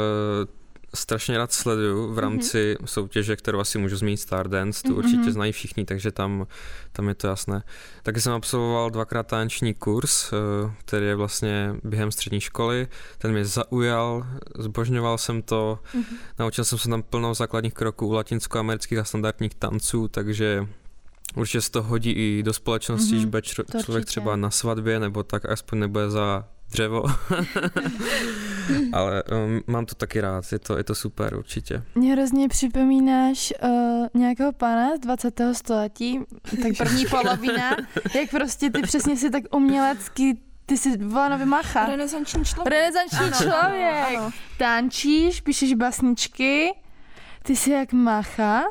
strašně 0.95 1.39
rád 1.39 1.53
sleduju 1.53 2.13
v 2.15 2.19
rámci 2.19 2.77
mm-hmm. 2.81 2.87
soutěže, 2.87 3.37
kterou 3.37 3.61
asi 3.61 3.79
můžu 3.79 3.97
zmínit 3.97 4.17
Stardance, 4.17 4.83
tu 4.83 4.89
mm-hmm. 4.89 4.99
určitě 4.99 5.33
znají 5.33 5.53
všichni, 5.53 5.85
takže 5.85 6.13
tam, 6.13 6.47
tam 6.93 7.09
je 7.09 7.15
to 7.15 7.27
jasné. 7.27 7.63
Taky 8.03 8.21
jsem 8.21 8.33
absolvoval 8.33 8.91
dvakrát 8.91 9.27
taneční 9.27 9.75
kurz, 9.75 10.33
uh, 10.33 10.39
který 10.85 11.07
je 11.07 11.15
vlastně 11.15 11.75
během 11.85 12.13
střední 12.13 12.41
školy, 12.41 12.89
ten 13.19 13.33
mě 13.33 13.45
zaujal, 13.45 14.27
zbožňoval 14.59 15.19
jsem 15.19 15.43
to, 15.43 15.79
mm-hmm. 15.95 16.17
naučil 16.39 16.65
jsem 16.65 16.79
se 16.79 16.89
tam 16.89 17.03
plnou 17.03 17.35
základních 17.35 17.75
kroků 17.75 18.07
u 18.07 18.13
latinskoamerických 18.13 18.99
a 18.99 19.05
standardních 19.05 19.55
tanců, 19.55 20.09
takže 20.09 20.69
Určitě 21.35 21.61
se 21.61 21.71
to 21.71 21.83
hodí 21.83 22.11
i 22.11 22.43
do 22.43 22.53
společnosti, 22.53 23.17
mm-hmm, 23.17 23.75
že 23.77 23.83
člověk 23.85 24.05
třeba 24.05 24.37
na 24.37 24.51
svatbě, 24.51 25.01
nebo 25.01 25.23
tak 25.23 25.45
aspoň 25.45 25.79
nebude 25.79 26.11
za 26.11 26.49
dřevo. 26.71 27.03
Ale 28.93 29.23
um, 29.23 29.61
mám 29.67 29.87
to 29.87 29.95
taky 29.95 30.21
rád, 30.21 30.53
je 30.53 30.59
to, 30.59 30.77
je 30.77 30.85
to 30.85 30.95
super 30.95 31.37
určitě. 31.37 31.83
Mě 31.95 32.13
hrozně 32.13 32.49
připomínáš 32.49 33.53
uh, 33.63 34.07
nějakého 34.15 34.53
pana 34.53 34.97
z 34.97 35.01
20. 35.01 35.41
století, 35.53 36.21
tak 36.63 36.73
první 36.79 37.07
polovina, 37.07 37.77
jak 38.15 38.31
prostě 38.31 38.71
ty 38.71 38.83
přesně 38.83 39.17
si 39.17 39.31
tak 39.31 39.43
umělecky 39.57 40.37
ty 40.69 40.77
jsi 40.77 40.97
Volanovi 40.97 41.45
Macha. 41.45 41.87
Renesanční 41.87 42.45
člověk. 42.45 42.75
Renesanční 42.75 43.19
ano, 43.19 43.37
člověk. 43.37 44.19
Ano. 44.19 44.31
Tančíš, 44.59 45.41
píšeš 45.41 45.75
basničky, 45.75 46.75
ty 47.43 47.57
jsi 47.57 47.71
jak 47.71 47.93
Macha, 47.93 48.65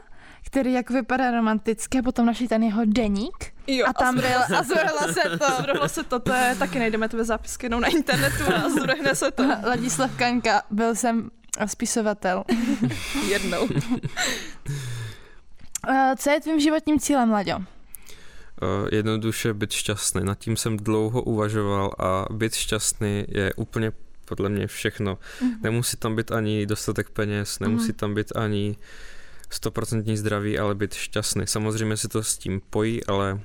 který 0.47 0.73
jak 0.73 0.89
vypadá 0.89 1.31
romanticky 1.31 1.99
a 1.99 2.01
potom 2.01 2.25
našli 2.25 2.47
ten 2.47 2.63
jeho 2.63 2.81
deník 2.85 3.53
Jo, 3.67 3.85
a 3.87 3.93
tam 3.93 4.15
byl, 4.15 4.57
a 4.57 4.63
zvrhlo 4.63 5.13
se 5.13 5.37
to. 5.37 5.45
Zvrhlo 5.61 5.89
se 5.89 6.03
to, 6.03 6.19
to 6.19 6.33
je, 6.33 6.55
taky 6.59 6.79
najdeme 6.79 7.09
tvé 7.09 7.23
zápisky 7.23 7.65
jenom 7.65 7.81
na 7.81 7.87
internetu 7.87 8.43
a 8.55 8.69
zvrhne 8.69 9.15
se 9.15 9.31
to. 9.31 9.43
Ladislav 9.67 10.11
Kanka, 10.15 10.61
byl 10.71 10.95
jsem 10.95 11.29
spisovatel. 11.65 12.43
Jednou. 13.29 13.67
Co 16.17 16.29
je 16.29 16.41
tvým 16.41 16.59
životním 16.59 16.99
cílem, 16.99 17.31
Laďo? 17.31 17.55
Uh, 17.57 17.63
jednoduše 18.91 19.53
být 19.53 19.71
šťastný. 19.71 20.23
Nad 20.23 20.39
tím 20.39 20.57
jsem 20.57 20.77
dlouho 20.77 21.21
uvažoval 21.21 21.91
a 21.99 22.25
být 22.33 22.53
šťastný 22.53 23.25
je 23.27 23.53
úplně 23.53 23.91
podle 24.25 24.49
mě 24.49 24.67
všechno. 24.67 25.15
Mm-hmm. 25.15 25.61
Nemusí 25.61 25.97
tam 25.97 26.15
být 26.15 26.31
ani 26.31 26.65
dostatek 26.65 27.09
peněz, 27.09 27.59
nemusí 27.59 27.91
mm-hmm. 27.91 27.95
tam 27.95 28.15
být 28.15 28.35
ani 28.35 28.75
stoprocentní 29.49 30.17
zdraví, 30.17 30.59
ale 30.59 30.75
být 30.75 30.93
šťastný. 30.93 31.47
Samozřejmě 31.47 31.97
se 31.97 32.07
to 32.07 32.23
s 32.23 32.37
tím 32.37 32.61
pojí, 32.69 33.05
ale 33.05 33.39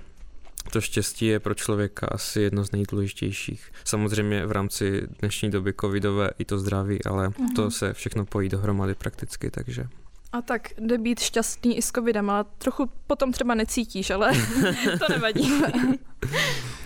to 0.72 0.80
štěstí 0.80 1.26
je 1.26 1.40
pro 1.40 1.54
člověka 1.54 2.06
asi 2.06 2.40
jedno 2.40 2.64
z 2.64 2.72
nejdůležitějších. 2.72 3.72
Samozřejmě 3.84 4.46
v 4.46 4.52
rámci 4.52 5.02
dnešní 5.20 5.50
doby 5.50 5.74
covidové 5.80 6.30
i 6.38 6.44
to 6.44 6.58
zdraví, 6.58 7.04
ale 7.04 7.28
mm-hmm. 7.28 7.54
to 7.56 7.70
se 7.70 7.92
všechno 7.92 8.26
pojí 8.26 8.48
dohromady 8.48 8.94
prakticky, 8.94 9.50
takže... 9.50 9.86
A 10.32 10.42
tak 10.42 10.68
jde 10.78 10.98
být 10.98 11.20
šťastný 11.20 11.76
i 11.76 11.82
s 11.82 11.90
covidem, 11.90 12.30
ale 12.30 12.44
trochu 12.58 12.90
potom 13.06 13.32
třeba 13.32 13.54
necítíš, 13.54 14.10
ale 14.10 14.32
to 14.98 15.12
nevadí. 15.12 15.52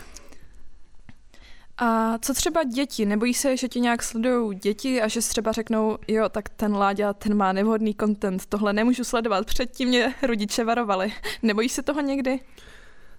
A 1.78 2.18
co 2.18 2.34
třeba 2.34 2.64
děti? 2.64 3.06
Nebojí 3.06 3.34
se, 3.34 3.56
že 3.56 3.68
ti 3.68 3.80
nějak 3.80 4.02
sledují 4.02 4.58
děti 4.58 5.02
a 5.02 5.08
že 5.08 5.22
si 5.22 5.30
třeba 5.30 5.52
řeknou, 5.52 5.98
jo, 6.08 6.28
tak 6.28 6.48
ten 6.48 6.76
Láďa, 6.76 7.12
ten 7.12 7.34
má 7.34 7.52
nevhodný 7.52 7.94
content, 8.00 8.46
tohle 8.46 8.72
nemůžu 8.72 9.04
sledovat, 9.04 9.46
předtím 9.46 9.88
mě 9.88 10.14
rodiče 10.22 10.64
varovali. 10.64 11.12
Nebojíš 11.42 11.72
se 11.72 11.82
toho 11.82 12.00
někdy? 12.00 12.40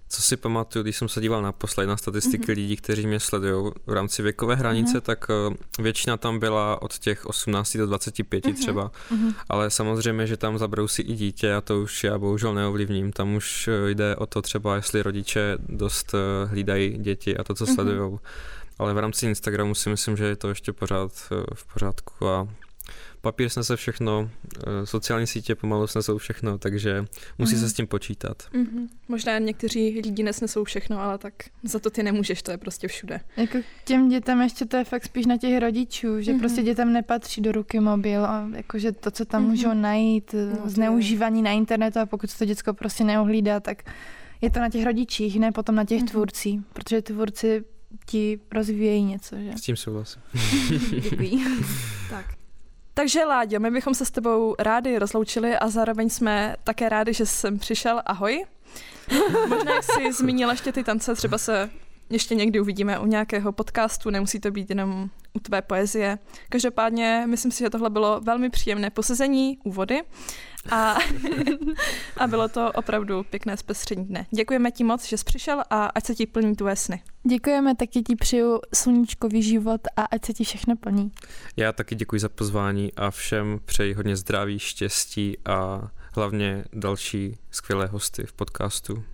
Co 0.08 0.22
si 0.22 0.36
pamatuju, 0.36 0.82
když 0.82 0.96
jsem 0.96 1.08
se 1.08 1.20
díval 1.20 1.42
naposled 1.42 1.86
na 1.86 1.96
statistiky 1.96 2.44
mm-hmm. 2.44 2.56
lidí, 2.56 2.76
kteří 2.76 3.06
mě 3.06 3.20
sledují 3.20 3.72
v 3.86 3.92
rámci 3.92 4.22
věkové 4.22 4.54
hranice, 4.54 4.98
mm-hmm. 4.98 5.00
tak 5.00 5.26
uh, 5.48 5.54
většina 5.78 6.16
tam 6.16 6.38
byla 6.38 6.82
od 6.82 6.98
těch 6.98 7.26
18 7.26 7.76
do 7.76 7.86
25 7.86 8.44
mm-hmm. 8.44 8.54
třeba, 8.54 8.90
mm-hmm. 9.10 9.34
ale 9.48 9.70
samozřejmě, 9.70 10.26
že 10.26 10.36
tam 10.36 10.58
zabrousí 10.58 11.02
i 11.02 11.14
dítě 11.14 11.54
a 11.54 11.60
to 11.60 11.80
už 11.80 12.04
já 12.04 12.18
bohužel 12.18 12.54
neovlivním. 12.54 13.12
Tam 13.12 13.34
už 13.34 13.68
eh, 13.68 13.90
jde 13.90 14.16
o 14.16 14.26
to 14.26 14.42
třeba, 14.42 14.76
jestli 14.76 15.02
rodiče 15.02 15.58
dost 15.68 16.14
uh, 16.14 16.50
hlídají 16.50 16.98
děti 16.98 17.36
a 17.36 17.44
to, 17.44 17.54
co 17.54 17.64
mm-hmm. 17.64 17.74
sledují. 17.74 18.18
Ale 18.78 18.94
v 18.94 18.98
rámci 18.98 19.26
Instagramu 19.26 19.74
si 19.74 19.90
myslím, 19.90 20.16
že 20.16 20.24
je 20.24 20.36
to 20.36 20.48
ještě 20.48 20.72
pořád 20.72 21.12
v 21.54 21.72
pořádku 21.72 22.28
a 22.28 22.48
papír 23.20 23.48
snese 23.48 23.76
všechno, 23.76 24.30
eh, 24.56 24.86
sociální 24.86 25.26
sítě 25.26 25.54
pomalu 25.54 25.86
snesou 25.86 26.18
všechno, 26.18 26.58
takže 26.58 27.04
musí 27.38 27.54
mm. 27.54 27.58
se 27.58 27.64
mhm. 27.64 27.70
s 27.70 27.72
tím 27.72 27.86
počítat. 27.86 28.42
Mm-hmm. 28.52 28.88
Možná 29.08 29.38
někteří 29.38 30.00
lidi 30.00 30.22
nesnesou 30.22 30.64
všechno, 30.64 31.00
ale 31.00 31.18
tak 31.18 31.34
za 31.62 31.78
to 31.78 31.90
ty 31.90 32.02
nemůžeš, 32.02 32.42
to 32.42 32.50
je 32.50 32.58
prostě 32.58 32.88
všude. 32.88 33.20
Jako 33.36 33.58
těm 33.84 34.08
dětem 34.08 34.40
ještě 34.40 34.64
to 34.66 34.76
je 34.76 34.84
fakt 34.84 35.04
spíš 35.04 35.26
na 35.26 35.36
těch 35.36 35.58
rodičů, 35.58 36.20
že 36.20 36.32
mm-hmm. 36.32 36.38
prostě 36.38 36.62
dětem 36.62 36.92
nepatří 36.92 37.40
do 37.40 37.52
ruky 37.52 37.80
mobil 37.80 38.24
a 38.24 38.48
jakože 38.56 38.92
to, 38.92 39.10
co 39.10 39.24
tam 39.24 39.44
mm-hmm. 39.44 39.48
můžou 39.48 39.74
najít, 39.74 40.34
no, 40.34 40.70
zneužívání 40.70 41.42
na 41.42 41.50
internetu 41.50 41.98
a 41.98 42.06
pokud 42.06 42.30
se 42.30 42.38
to 42.38 42.44
děcko 42.44 42.74
prostě 42.74 43.04
neohlídá, 43.04 43.60
tak 43.60 43.82
je 44.40 44.50
to 44.50 44.60
na 44.60 44.68
těch 44.68 44.84
rodičích, 44.84 45.40
ne 45.40 45.52
potom 45.52 45.74
na 45.74 45.84
těch 45.84 46.02
mm-hmm. 46.02 46.10
tvůrcích, 46.10 46.60
protože 46.72 47.02
tvůrci 47.02 47.64
ti 48.06 48.40
rozvíjejí 48.52 49.04
něco, 49.04 49.36
že? 49.36 49.52
S 49.56 49.60
tím 49.60 49.76
souhlasím. 49.76 50.22
Děkuji. 51.00 51.38
tak. 52.10 52.37
Takže 52.98 53.24
Láďo, 53.24 53.60
my 53.60 53.70
bychom 53.70 53.94
se 53.94 54.04
s 54.04 54.10
tebou 54.10 54.54
rádi 54.58 54.98
rozloučili 54.98 55.56
a 55.56 55.68
zároveň 55.68 56.10
jsme 56.10 56.56
také 56.64 56.88
rádi, 56.88 57.12
že 57.12 57.26
jsem 57.26 57.58
přišel. 57.58 58.02
Ahoj. 58.06 58.44
Možná 59.48 59.82
jsi 59.82 60.12
zmínila 60.12 60.52
ještě 60.52 60.72
ty 60.72 60.84
tance, 60.84 61.14
třeba 61.14 61.38
se 61.38 61.70
ještě 62.10 62.34
někdy 62.34 62.60
uvidíme 62.60 62.98
u 62.98 63.06
nějakého 63.06 63.52
podcastu, 63.52 64.10
nemusí 64.10 64.40
to 64.40 64.50
být 64.50 64.70
jenom 64.70 65.10
u 65.32 65.40
tvé 65.40 65.62
poezie. 65.62 66.18
Každopádně 66.48 67.24
myslím 67.26 67.52
si, 67.52 67.58
že 67.58 67.70
tohle 67.70 67.90
bylo 67.90 68.20
velmi 68.20 68.50
příjemné 68.50 68.90
posezení 68.90 69.58
úvody 69.64 70.02
a, 70.70 70.96
a 72.16 72.26
bylo 72.26 72.48
to 72.48 72.72
opravdu 72.72 73.24
pěkné 73.30 73.56
zpestření 73.56 74.06
dne. 74.06 74.26
Děkujeme 74.30 74.70
ti 74.70 74.84
moc, 74.84 75.08
že 75.08 75.16
jsi 75.16 75.24
přišel 75.24 75.62
a 75.70 75.86
ať 75.86 76.06
se 76.06 76.14
ti 76.14 76.26
plní 76.26 76.56
tvoje 76.56 76.76
sny. 76.76 77.02
Děkujeme, 77.28 77.76
taky 77.76 78.02
ti 78.02 78.16
přeju 78.16 78.60
sluníčkový 78.74 79.42
život 79.42 79.80
a 79.96 80.02
ať 80.02 80.24
se 80.24 80.32
ti 80.32 80.44
všechno 80.44 80.76
plní. 80.76 81.12
Já 81.56 81.72
taky 81.72 81.94
děkuji 81.94 82.20
za 82.20 82.28
pozvání 82.28 82.92
a 82.96 83.10
všem 83.10 83.60
přeji 83.64 83.94
hodně 83.94 84.16
zdraví, 84.16 84.58
štěstí 84.58 85.36
a 85.44 85.88
hlavně 86.14 86.64
další 86.72 87.38
skvělé 87.50 87.86
hosty 87.86 88.26
v 88.26 88.32
podcastu. 88.32 89.04